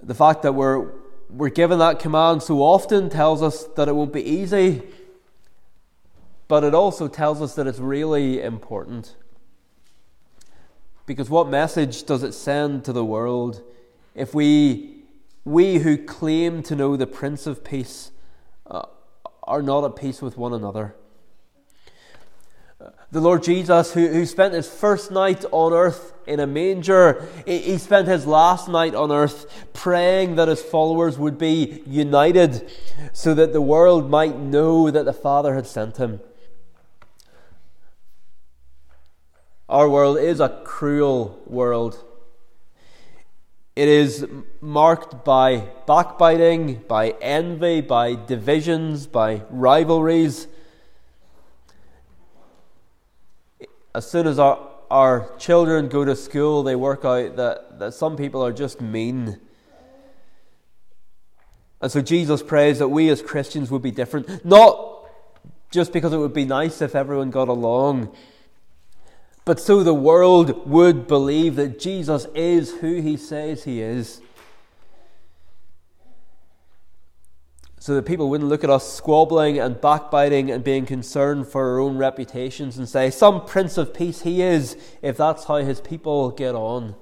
the 0.02 0.16
fact 0.16 0.42
that 0.44 0.54
we're, 0.54 0.92
we're 1.30 1.50
given 1.50 1.80
that 1.80 2.00
command 2.00 2.44
so 2.44 2.62
often 2.62 3.10
tells 3.10 3.42
us 3.42 3.66
that 3.76 3.88
it 3.88 3.96
won't 3.96 4.14
be 4.14 4.24
easy, 4.24 4.82
but 6.48 6.64
it 6.64 6.74
also 6.74 7.08
tells 7.08 7.42
us 7.42 7.56
that 7.56 7.68
it's 7.68 7.80
really 7.80 8.42
important. 8.42 9.16
Because 11.06 11.30
what 11.30 11.50
message 11.50 12.04
does 12.04 12.24
it 12.24 12.34
send 12.34 12.84
to 12.86 12.94
the 12.94 13.06
world 13.06 13.62
if 14.16 14.34
we, 14.34 15.04
we 15.46 15.78
who 15.78 15.98
claim 15.98 16.64
to 16.64 16.76
know 16.76 16.98
the 16.98 17.08
Prince 17.08 17.48
of 17.48 17.64
Peace, 17.64 18.12
uh, 18.66 18.84
are 19.44 19.62
not 19.62 19.86
at 19.86 19.96
peace 19.96 20.22
with 20.22 20.38
one 20.38 20.54
another? 20.54 20.96
The 23.12 23.22
Lord 23.22 23.42
Jesus, 23.42 23.94
who, 23.94 24.08
who 24.08 24.26
spent 24.26 24.54
his 24.54 24.70
first 24.70 25.10
night 25.10 25.44
on 25.52 25.74
earth 25.74 26.14
in 26.28 26.40
a 26.40 26.46
manger, 26.46 27.28
he, 27.46 27.58
he 27.60 27.78
spent 27.78 28.08
his 28.08 28.28
last 28.28 28.68
night 28.68 28.94
on 28.94 29.12
earth 29.12 29.68
praying 29.74 30.36
that 30.36 30.48
his 30.48 30.62
followers 30.62 31.18
would 31.18 31.38
be 31.38 31.82
united 31.88 32.70
so 33.14 33.34
that 33.34 33.54
the 33.54 33.62
world 33.62 34.10
might 34.10 34.38
know 34.38 34.92
that 34.92 35.06
the 35.06 35.14
Father 35.14 35.56
had 35.56 35.66
sent 35.66 35.98
him. 35.98 36.20
Our 39.68 39.90
world 39.90 40.18
is 40.18 40.40
a 40.40 40.62
cruel 40.64 41.42
world. 41.46 42.04
It 43.76 43.88
is 43.88 44.26
marked 44.62 45.26
by 45.26 45.68
backbiting, 45.86 46.84
by 46.88 47.16
envy, 47.22 47.82
by 47.82 48.16
divisions, 48.16 49.08
by 49.08 49.42
rivalries. 49.50 50.48
As 53.98 54.10
soon 54.10 54.28
as 54.28 54.38
our, 54.38 54.60
our 54.92 55.36
children 55.40 55.90
go 55.90 56.06
to 56.06 56.16
school, 56.16 56.62
they 56.62 56.76
work 56.76 57.04
out 57.04 57.36
that, 57.36 57.80
that 57.80 57.96
some 57.96 58.16
people 58.16 58.46
are 58.46 58.54
just 58.54 58.80
mean. 58.80 59.40
And 61.82 61.92
so 61.92 62.04
Jesus 62.04 62.44
prays 62.44 62.78
that 62.78 62.90
we 62.90 63.10
as 63.10 63.24
Christians 63.24 63.72
would 63.72 63.82
be 63.82 63.90
different. 63.90 64.46
Not 64.46 65.08
just 65.72 65.92
because 65.92 66.14
it 66.14 66.18
would 66.18 66.34
be 66.34 66.46
nice 66.46 66.80
if 66.80 66.94
everyone 66.94 67.32
got 67.32 67.48
along, 67.48 68.16
but 69.46 69.60
so 69.60 69.82
the 69.82 69.96
world 69.96 70.70
would 70.70 71.08
believe 71.08 71.56
that 71.56 71.80
Jesus 71.80 72.28
is 72.36 72.76
who 72.76 73.02
he 73.02 73.18
says 73.18 73.64
he 73.64 73.82
is. 73.82 74.22
So 77.88 77.96
that 77.96 78.06
people 78.06 78.30
wouldn't 78.30 78.50
look 78.50 78.66
at 78.66 78.70
us 78.70 78.92
squabbling 78.92 79.60
and 79.60 79.80
backbiting 79.80 80.52
and 80.52 80.62
being 80.62 80.86
concerned 80.86 81.48
for 81.48 81.70
our 81.70 81.80
own 81.80 81.98
reputations 81.98 82.78
and 82.78 82.90
say, 82.90 83.10
Some 83.10 83.46
Prince 83.46 83.78
of 83.78 83.94
Peace 83.94 84.24
he 84.24 84.42
is, 84.42 84.76
if 85.02 85.16
that's 85.16 85.46
how 85.46 85.56
his 85.56 85.80
people 85.80 86.32
get 86.32 86.54
on. 86.54 86.98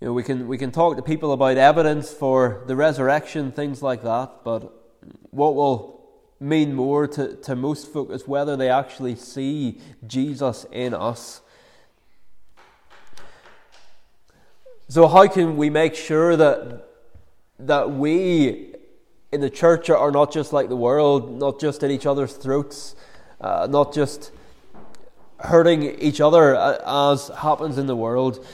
You 0.00 0.06
know, 0.06 0.12
we 0.14 0.22
can, 0.22 0.48
we 0.48 0.56
can 0.56 0.72
talk 0.72 0.96
to 0.96 1.02
people 1.02 1.30
about 1.34 1.58
evidence 1.58 2.10
for 2.10 2.64
the 2.66 2.74
resurrection, 2.74 3.52
things 3.52 3.82
like 3.82 4.02
that, 4.02 4.44
but 4.44 4.72
what 5.28 5.54
will 5.54 6.08
mean 6.40 6.72
more 6.72 7.06
to, 7.08 7.36
to 7.42 7.54
most 7.54 7.92
folk 7.92 8.10
is 8.10 8.26
whether 8.26 8.56
they 8.56 8.70
actually 8.70 9.14
see 9.14 9.82
Jesus 10.06 10.64
in 10.72 10.94
us. 10.94 11.42
So, 14.88 15.08
how 15.08 15.26
can 15.26 15.56
we 15.56 15.70
make 15.70 15.94
sure 15.94 16.36
that, 16.36 16.88
that 17.58 17.90
we 17.90 18.74
in 19.32 19.40
the 19.40 19.50
church 19.50 19.90
are 19.90 20.10
not 20.10 20.32
just 20.32 20.52
like 20.52 20.68
the 20.68 20.76
world, 20.76 21.38
not 21.38 21.60
just 21.60 21.82
at 21.82 21.90
each 21.90 22.06
other's 22.06 22.34
throats, 22.34 22.94
uh, 23.40 23.66
not 23.68 23.92
just 23.92 24.30
hurting 25.38 25.82
each 26.00 26.20
other 26.20 26.54
uh, 26.54 27.10
as 27.12 27.28
happens 27.28 27.78
in 27.78 27.86
the 27.86 27.96
world? 27.96 28.46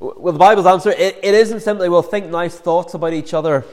Well, 0.00 0.32
the 0.32 0.38
Bible's 0.38 0.66
answer 0.66 0.90
it, 0.90 1.18
it 1.22 1.34
isn't 1.34 1.60
simply, 1.60 1.88
well, 1.88 2.02
think 2.02 2.30
nice 2.30 2.56
thoughts 2.56 2.94
about 2.94 3.12
each 3.12 3.34
other 3.34 3.64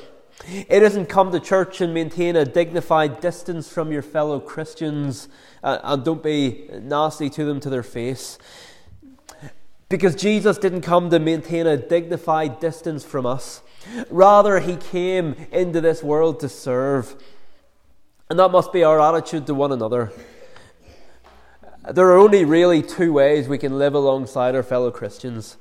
it 0.47 0.81
doesn't 0.81 1.07
come 1.07 1.31
to 1.31 1.39
church 1.39 1.81
and 1.81 1.93
maintain 1.93 2.35
a 2.35 2.45
dignified 2.45 3.21
distance 3.21 3.69
from 3.69 3.91
your 3.91 4.01
fellow 4.01 4.39
Christians 4.39 5.29
uh, 5.63 5.79
and 5.83 6.03
don't 6.03 6.21
be 6.21 6.67
nasty 6.81 7.29
to 7.31 7.45
them 7.45 7.59
to 7.61 7.69
their 7.69 7.83
face. 7.83 8.37
Because 9.87 10.15
Jesus 10.15 10.57
didn't 10.57 10.81
come 10.81 11.09
to 11.11 11.19
maintain 11.19 11.67
a 11.67 11.77
dignified 11.77 12.59
distance 12.59 13.03
from 13.03 13.25
us. 13.25 13.61
Rather, 14.09 14.59
he 14.59 14.75
came 14.75 15.35
into 15.51 15.79
this 15.79 16.01
world 16.01 16.39
to 16.39 16.49
serve. 16.49 17.15
And 18.29 18.39
that 18.39 18.51
must 18.51 18.73
be 18.73 18.83
our 18.83 18.99
attitude 18.99 19.45
to 19.47 19.53
one 19.53 19.71
another. 19.71 20.11
There 21.91 22.07
are 22.07 22.17
only 22.17 22.45
really 22.45 22.81
two 22.81 23.13
ways 23.13 23.47
we 23.47 23.59
can 23.59 23.77
live 23.77 23.93
alongside 23.93 24.55
our 24.55 24.63
fellow 24.63 24.89
Christians. 24.89 25.57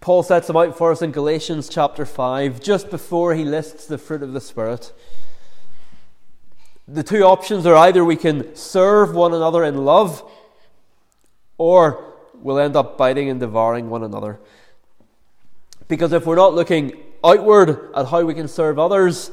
Paul 0.00 0.22
sets 0.22 0.46
them 0.46 0.56
out 0.56 0.78
for 0.78 0.92
us 0.92 1.02
in 1.02 1.10
Galatians 1.10 1.68
chapter 1.68 2.06
5, 2.06 2.60
just 2.60 2.90
before 2.90 3.34
he 3.34 3.44
lists 3.44 3.86
the 3.86 3.98
fruit 3.98 4.22
of 4.22 4.32
the 4.32 4.40
Spirit. 4.40 4.92
The 6.86 7.02
two 7.02 7.22
options 7.22 7.66
are 7.66 7.74
either 7.74 8.04
we 8.04 8.16
can 8.16 8.54
serve 8.54 9.14
one 9.14 9.34
another 9.34 9.64
in 9.64 9.84
love, 9.84 10.22
or 11.58 12.09
we'll 12.42 12.58
end 12.58 12.76
up 12.76 12.98
biting 12.98 13.28
and 13.28 13.40
devouring 13.40 13.90
one 13.90 14.02
another. 14.02 14.40
Because 15.88 16.12
if 16.12 16.26
we're 16.26 16.36
not 16.36 16.54
looking 16.54 16.92
outward 17.24 17.90
at 17.94 18.06
how 18.06 18.22
we 18.24 18.34
can 18.34 18.48
serve 18.48 18.78
others, 18.78 19.30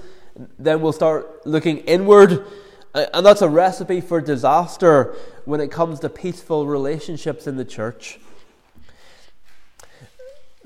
then 0.60 0.82
we'll 0.82 0.94
start 0.94 1.46
looking 1.46 1.78
inward. 1.80 2.46
And 2.94 3.26
that's 3.26 3.42
a 3.42 3.50
recipe 3.50 4.02
for 4.02 4.22
disaster 4.22 5.16
when 5.46 5.62
it 5.62 5.72
comes 5.72 6.00
to 6.02 6.10
peaceful 6.10 6.66
relationships 6.66 7.48
in 7.48 7.58
the 7.58 7.66
church. 7.66 8.20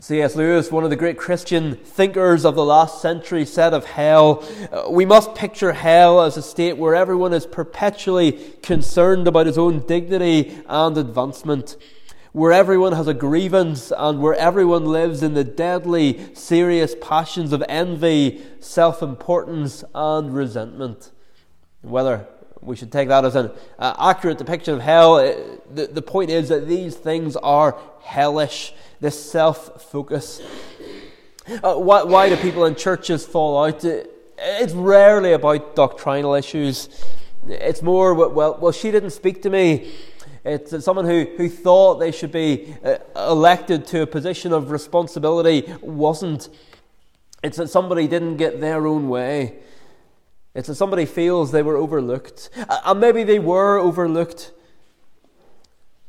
C.S. 0.01 0.35
Lewis, 0.35 0.71
one 0.71 0.83
of 0.83 0.89
the 0.89 0.95
great 0.95 1.15
Christian 1.15 1.75
thinkers 1.75 2.43
of 2.43 2.55
the 2.55 2.65
last 2.65 3.03
century, 3.03 3.45
said 3.45 3.71
of 3.71 3.85
hell, 3.85 4.43
uh, 4.71 4.89
We 4.89 5.05
must 5.05 5.35
picture 5.35 5.73
hell 5.73 6.21
as 6.21 6.37
a 6.37 6.41
state 6.41 6.75
where 6.75 6.95
everyone 6.95 7.33
is 7.33 7.45
perpetually 7.45 8.31
concerned 8.63 9.27
about 9.27 9.45
his 9.45 9.59
own 9.59 9.85
dignity 9.85 10.59
and 10.67 10.97
advancement, 10.97 11.77
where 12.31 12.51
everyone 12.53 12.93
has 12.93 13.07
a 13.07 13.13
grievance 13.13 13.91
and 13.95 14.21
where 14.21 14.35
everyone 14.35 14.85
lives 14.85 15.21
in 15.21 15.33
the 15.33 15.43
deadly, 15.43 16.33
serious 16.33 16.95
passions 17.01 17.51
of 17.51 17.63
envy, 17.67 18.41
self 18.59 19.01
importance, 19.01 19.83
and 19.93 20.33
resentment. 20.33 21.11
Whether 21.81 22.27
we 22.61 22.75
should 22.75 22.91
take 22.91 23.09
that 23.09 23.25
as 23.25 23.35
an 23.35 23.51
uh, 23.79 23.95
accurate 23.99 24.37
depiction 24.37 24.75
of 24.75 24.81
hell, 24.81 25.15
uh, 25.15 25.33
the, 25.73 25.87
the 25.87 26.01
point 26.01 26.29
is 26.29 26.49
that 26.49 26.67
these 26.67 26.95
things 26.95 27.35
are 27.37 27.77
hellish 28.03 28.73
this 29.01 29.31
self 29.31 29.81
focus. 29.91 30.41
Uh, 31.63 31.73
why, 31.75 32.03
why, 32.03 32.29
do 32.29 32.37
people 32.37 32.65
in 32.65 32.75
churches 32.75 33.25
fall 33.25 33.65
out? 33.65 33.83
It's 33.83 34.73
rarely 34.73 35.33
about 35.33 35.75
doctrinal 35.75 36.35
issues. 36.35 36.87
It's 37.47 37.81
more, 37.81 38.13
well, 38.13 38.57
well, 38.61 38.71
she 38.71 38.91
didn't 38.91 39.09
speak 39.09 39.41
to 39.41 39.49
me. 39.49 39.91
It's 40.43 40.83
someone 40.83 41.05
who, 41.05 41.27
who 41.37 41.49
thought 41.49 41.99
they 41.99 42.11
should 42.11 42.31
be 42.31 42.75
uh, 42.83 42.97
elected 43.15 43.85
to 43.87 44.01
a 44.01 44.07
position 44.07 44.53
of 44.53 44.71
responsibility 44.71 45.71
wasn't. 45.81 46.49
It's 47.43 47.57
that 47.57 47.69
somebody 47.69 48.07
didn't 48.07 48.37
get 48.37 48.59
their 48.59 48.87
own 48.87 49.07
way. 49.07 49.59
It's 50.55 50.67
that 50.67 50.75
somebody 50.75 51.05
feels 51.05 51.51
they 51.51 51.61
were 51.61 51.77
overlooked. 51.77 52.49
And 52.67 52.99
maybe 52.99 53.23
they 53.23 53.39
were 53.39 53.77
overlooked. 53.77 54.51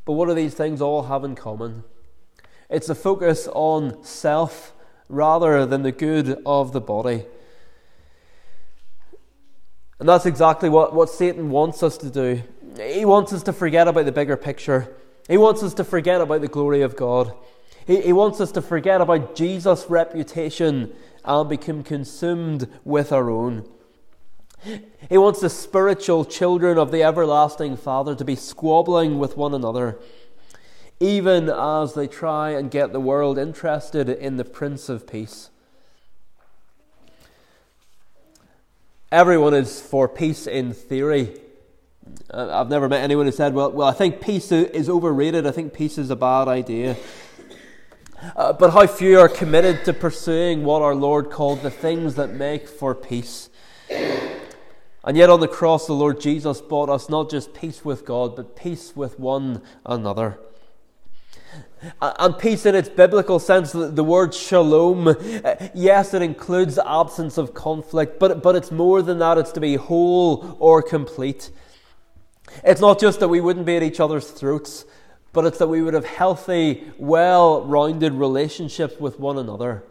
But 0.05 0.15
what 0.15 0.29
do 0.29 0.35
these 0.35 0.55
things 0.55 0.81
all 0.81 1.05
have 1.05 1.25
in 1.25 1.35
common? 1.35 1.85
It's 2.69 2.89
a 2.89 2.95
focus 2.95 3.49
on 3.53 4.03
self 4.03 4.73
rather 5.09 5.67
than 5.67 5.83
the 5.83 5.93
good 5.93 6.43
of 6.47 6.73
the 6.73 6.81
body. 6.81 7.27
And 10.01 10.09
that's 10.09 10.27
exactly 10.27 10.69
what, 10.69 10.95
what 10.95 11.11
Satan 11.11 11.51
wants 11.51 11.83
us 11.83 11.97
to 11.99 12.11
do. 12.11 12.43
He 12.77 13.05
wants 13.05 13.33
us 13.33 13.43
to 13.45 13.53
forget 13.53 13.89
about 13.89 14.05
the 14.05 14.13
bigger 14.13 14.37
picture. 14.37 14.95
He 15.29 15.37
wants 15.37 15.63
us 15.63 15.75
to 15.75 15.85
forget 15.85 16.21
about 16.21 16.41
the 16.41 16.49
glory 16.49 16.83
of 16.83 16.97
God. 16.97 17.35
He, 17.87 18.01
he 18.01 18.13
wants 18.13 18.41
us 18.41 18.53
to 18.53 18.63
forget 18.63 19.01
about 19.01 19.35
Jesus' 19.35 19.87
reputation 19.89 20.93
and 21.25 21.49
become 21.49 21.83
consumed 21.83 22.69
with 22.85 23.13
our 23.13 23.31
own. 23.31 23.69
He 25.09 25.19
wants 25.19 25.41
the 25.41 25.51
spiritual 25.51 26.25
children 26.25 26.79
of 26.79 26.93
the 26.93 27.03
everlasting 27.03 27.77
Father 27.77 28.15
to 28.15 28.25
be 28.25 28.37
squabbling 28.37 29.19
with 29.19 29.37
one 29.37 29.55
another 29.55 29.99
even 31.03 31.49
as 31.51 31.95
they 31.95 32.07
try 32.07 32.51
and 32.51 32.71
get 32.71 32.93
the 32.93 33.01
world 33.01 33.37
interested 33.37 34.09
in 34.09 34.37
the 34.37 34.45
Prince 34.45 34.89
of 34.89 35.05
Peace. 35.05 35.51
Everyone 39.11 39.53
is 39.53 39.81
for 39.81 40.09
peace 40.09 40.47
in 40.47 40.73
theory. 40.73 41.42
Uh, 42.33 42.61
I've 42.61 42.69
never 42.69 42.89
met 42.89 43.03
anyone 43.03 43.27
who 43.27 43.33
said, 43.33 43.55
well, 43.55 43.71
well, 43.71 43.89
I 43.89 43.93
think 43.93 44.21
peace 44.21 44.53
is 44.53 44.89
overrated. 44.89 45.47
I 45.47 45.51
think 45.51 45.73
peace 45.73 45.99
is 45.99 46.11
a 46.11 46.17
bad 46.17 46.49
idea. 46.49 46.97
Uh, 48.37 48.53
but 48.53 48.71
how 48.71 48.87
few 48.87 49.19
are 49.19 49.29
committed 49.29 49.85
to 49.85 49.93
pursuing 49.93 50.65
what 50.65 50.81
our 50.81 50.95
Lord 50.95 51.31
called 51.31 51.63
the 51.63 51.71
things 51.71 52.15
that 52.15 52.33
make 52.33 52.69
for 52.69 52.95
peace. 52.95 53.51
And 55.05 55.17
yet 55.17 55.29
on 55.29 55.41
the 55.41 55.49
cross, 55.49 55.87
the 55.87 55.93
Lord 55.93 56.21
Jesus 56.21 56.61
bought 56.61 56.89
us 56.89 57.09
not 57.09 57.29
just 57.29 57.53
peace 57.53 57.85
with 57.85 58.05
God, 58.05 58.37
but 58.37 58.55
peace 58.55 58.95
with 58.95 59.19
one 59.19 59.61
another. 59.85 60.39
And 62.01 62.39
peace 62.39 62.65
in 62.65 62.77
its 62.77 62.89
biblical 62.89 63.41
sense, 63.41 63.73
the 63.73 64.05
word 64.05 64.33
shalom, 64.33 65.09
uh, 65.09 65.15
yes, 65.75 66.15
it 66.15 66.23
includes 66.23 66.79
absence 66.79 67.37
of 67.37 67.55
conflict, 67.55 68.21
but, 68.21 68.41
but 68.41 68.55
it's 68.55 68.71
more 68.71 69.03
than 69.03 69.19
that. 69.19 69.37
It's 69.37 69.51
to 69.53 69.61
be 69.61 69.75
whole 69.75 70.57
or 70.61 70.81
complete. 70.81 71.51
It's 72.65 72.81
not 72.81 73.01
just 73.01 73.21
that 73.21 73.29
we 73.29 73.41
wouldn't 73.41 73.67
be 73.67 73.77
at 73.77 73.83
each 73.83 74.01
other's 74.01 74.31
throats, 74.31 74.85
but 75.33 75.45
it's 75.45 75.59
that 75.59 75.69
we 75.69 75.83
would 75.83 75.95
have 75.95 76.05
healthy, 76.05 76.91
well 76.99 77.65
rounded 77.65 78.15
relationships 78.15 78.99
with 79.01 79.19
one 79.19 79.39
another. 79.39 79.85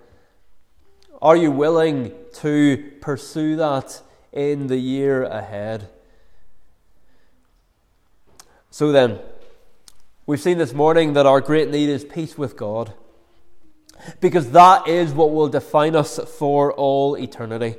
Are 1.22 1.36
you 1.36 1.52
willing 1.52 2.14
to 2.36 2.92
pursue 3.02 3.56
that 3.58 4.02
in 4.32 4.68
the 4.68 4.78
year 4.78 5.24
ahead? 5.24 5.90
So 8.70 8.92
then, 8.92 9.20
We've 10.28 10.40
seen 10.40 10.60
this 10.60 10.72
morning 10.72 11.12
that 11.14 11.26
our 11.26 11.42
great 11.42 11.70
need 11.70 11.90
is 11.90 12.06
peace 12.06 12.38
with 12.38 12.56
God, 12.56 12.94
because 14.22 14.52
that 14.52 14.88
is 14.88 15.12
what 15.12 15.34
will 15.34 15.50
define 15.50 15.94
us 15.94 16.20
for 16.38 16.72
all 16.72 17.18
eternity. 17.18 17.76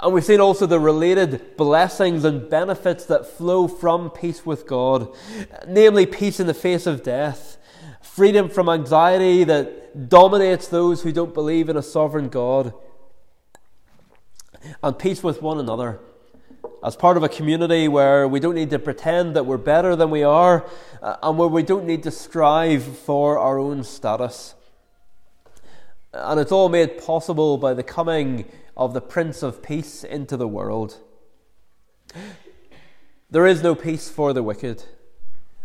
And 0.00 0.12
we've 0.12 0.24
seen 0.24 0.40
also 0.40 0.66
the 0.66 0.80
related 0.80 1.56
blessings 1.56 2.24
and 2.24 2.48
benefits 2.48 3.04
that 3.06 3.26
flow 3.26 3.68
from 3.68 4.10
peace 4.10 4.44
with 4.44 4.66
God, 4.66 5.14
namely 5.66 6.06
peace 6.06 6.40
in 6.40 6.46
the 6.46 6.54
face 6.54 6.86
of 6.86 7.02
death, 7.02 7.56
freedom 8.02 8.48
from 8.48 8.68
anxiety 8.68 9.44
that 9.44 10.08
dominates 10.08 10.68
those 10.68 11.02
who 11.02 11.12
don't 11.12 11.34
believe 11.34 11.68
in 11.68 11.76
a 11.76 11.82
sovereign 11.82 12.28
God, 12.28 12.74
and 14.82 14.98
peace 14.98 15.22
with 15.22 15.42
one 15.42 15.58
another 15.58 16.00
as 16.82 16.96
part 16.96 17.16
of 17.16 17.22
a 17.22 17.28
community 17.28 17.88
where 17.88 18.26
we 18.28 18.40
don't 18.40 18.54
need 18.54 18.70
to 18.70 18.78
pretend 18.78 19.34
that 19.36 19.44
we're 19.44 19.56
better 19.56 19.96
than 19.96 20.10
we 20.10 20.22
are 20.22 20.68
uh, 21.02 21.16
and 21.22 21.38
where 21.38 21.48
we 21.48 21.62
don't 21.62 21.84
need 21.84 22.02
to 22.02 22.10
strive 22.10 22.82
for 22.82 23.38
our 23.38 23.58
own 23.58 23.82
status. 23.82 24.54
And 26.12 26.40
it's 26.40 26.52
all 26.52 26.68
made 26.68 26.98
possible 27.04 27.58
by 27.58 27.74
the 27.74 27.82
coming 27.82 28.46
of 28.76 28.92
the 28.92 29.00
Prince 29.00 29.42
of 29.42 29.62
Peace 29.62 30.04
into 30.04 30.36
the 30.36 30.48
world. 30.48 30.98
There 33.30 33.46
is 33.46 33.62
no 33.62 33.74
peace 33.74 34.08
for 34.08 34.32
the 34.32 34.42
wicked, 34.42 34.84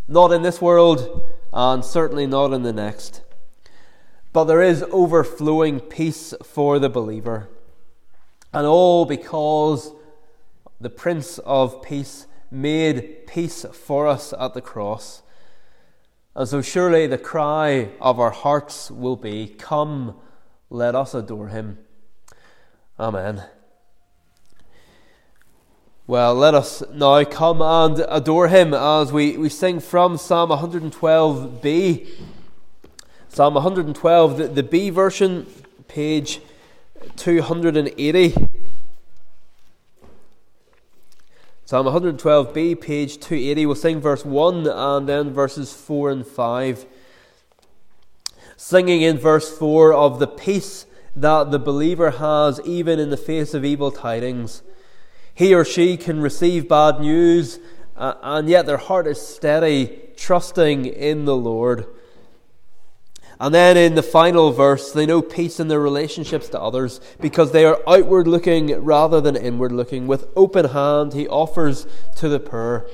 not 0.07 0.31
in 0.31 0.41
this 0.41 0.61
world, 0.61 1.23
and 1.53 1.83
certainly 1.83 2.25
not 2.25 2.53
in 2.53 2.63
the 2.63 2.73
next. 2.73 3.21
But 4.33 4.45
there 4.45 4.61
is 4.61 4.83
overflowing 4.91 5.81
peace 5.81 6.33
for 6.43 6.79
the 6.79 6.89
believer. 6.89 7.49
And 8.53 8.65
all 8.65 9.05
because 9.05 9.91
the 10.79 10.89
Prince 10.89 11.37
of 11.39 11.81
Peace 11.81 12.27
made 12.49 13.27
peace 13.27 13.65
for 13.71 14.07
us 14.07 14.33
at 14.39 14.53
the 14.53 14.61
cross. 14.61 15.21
And 16.35 16.47
so, 16.47 16.61
surely 16.61 17.07
the 17.07 17.17
cry 17.17 17.89
of 17.99 18.19
our 18.19 18.31
hearts 18.31 18.89
will 18.89 19.17
be 19.17 19.47
Come, 19.47 20.15
let 20.69 20.95
us 20.95 21.13
adore 21.13 21.49
him. 21.49 21.77
Amen. 23.01 23.43
Well, 26.05 26.35
let 26.35 26.53
us 26.53 26.83
now 26.93 27.23
come 27.23 27.59
and 27.59 28.05
adore 28.07 28.47
him 28.47 28.75
as 28.75 29.11
we, 29.11 29.37
we 29.37 29.49
sing 29.49 29.79
from 29.79 30.19
Psalm 30.19 30.51
112b. 30.51 32.07
Psalm 33.27 33.53
112, 33.55 34.37
the, 34.37 34.47
the 34.49 34.61
B 34.61 34.91
version, 34.91 35.47
page 35.87 36.41
280. 37.15 38.35
Psalm 41.65 41.87
112b, 41.87 42.79
page 42.79 43.19
280. 43.19 43.65
We'll 43.65 43.73
sing 43.73 43.99
verse 43.99 44.23
1 44.23 44.67
and 44.67 45.09
then 45.09 45.33
verses 45.33 45.73
4 45.73 46.11
and 46.11 46.27
5. 46.27 46.85
Singing 48.57 49.01
in 49.01 49.17
verse 49.17 49.57
4 49.57 49.91
of 49.91 50.19
the 50.19 50.27
peace 50.27 50.85
that 51.15 51.51
the 51.51 51.59
believer 51.59 52.11
has 52.11 52.59
even 52.65 52.99
in 52.99 53.09
the 53.09 53.17
face 53.17 53.53
of 53.53 53.65
evil 53.65 53.91
tidings. 53.91 54.63
He 55.33 55.53
or 55.53 55.65
she 55.65 55.97
can 55.97 56.21
receive 56.21 56.69
bad 56.69 56.99
news, 56.99 57.59
uh, 57.95 58.13
and 58.21 58.49
yet 58.49 58.65
their 58.65 58.77
heart 58.77 59.07
is 59.07 59.19
steady, 59.19 60.01
trusting 60.15 60.85
in 60.85 61.25
the 61.25 61.35
Lord. 61.35 61.87
And 63.39 63.55
then 63.55 63.75
in 63.75 63.95
the 63.95 64.03
final 64.03 64.51
verse, 64.51 64.91
they 64.91 65.07
know 65.07 65.23
peace 65.23 65.59
in 65.59 65.67
their 65.67 65.79
relationships 65.79 66.47
to 66.49 66.61
others 66.61 67.01
because 67.19 67.51
they 67.51 67.65
are 67.65 67.81
outward 67.87 68.27
looking 68.27 68.83
rather 68.83 69.19
than 69.19 69.35
inward 69.35 69.71
looking. 69.71 70.05
With 70.05 70.27
open 70.35 70.65
hand, 70.65 71.13
he 71.13 71.27
offers 71.27 71.87
to 72.17 72.29
the 72.29 72.39
poor. 72.39 72.85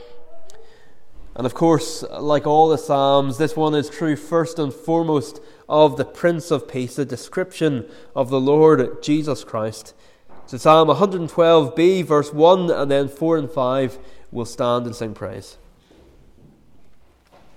And 1.35 1.45
of 1.45 1.53
course, 1.53 2.01
like 2.17 2.47
all 2.47 2.69
the 2.69 2.77
Psalms, 2.77 3.37
this 3.37 3.57
one 3.57 3.75
is 3.75 3.89
true 3.89 4.15
first 4.15 4.57
and 4.57 4.73
foremost 4.73 5.41
of 5.69 5.97
the 5.97 6.05
Prince 6.05 6.51
of 6.51 6.67
Peace, 6.67 6.97
a 6.97 7.05
description 7.05 7.85
of 8.15 8.29
the 8.29 8.39
Lord 8.39 9.01
Jesus 9.03 9.43
Christ. 9.43 9.93
So 10.45 10.57
Psalm 10.57 10.87
112b, 10.87 12.05
verse 12.05 12.33
1, 12.33 12.71
and 12.71 12.89
then 12.89 13.09
4 13.09 13.37
and 13.37 13.51
5 13.51 13.99
will 14.31 14.45
stand 14.45 14.85
and 14.85 14.95
sing 14.95 15.13
praise. 15.13 15.57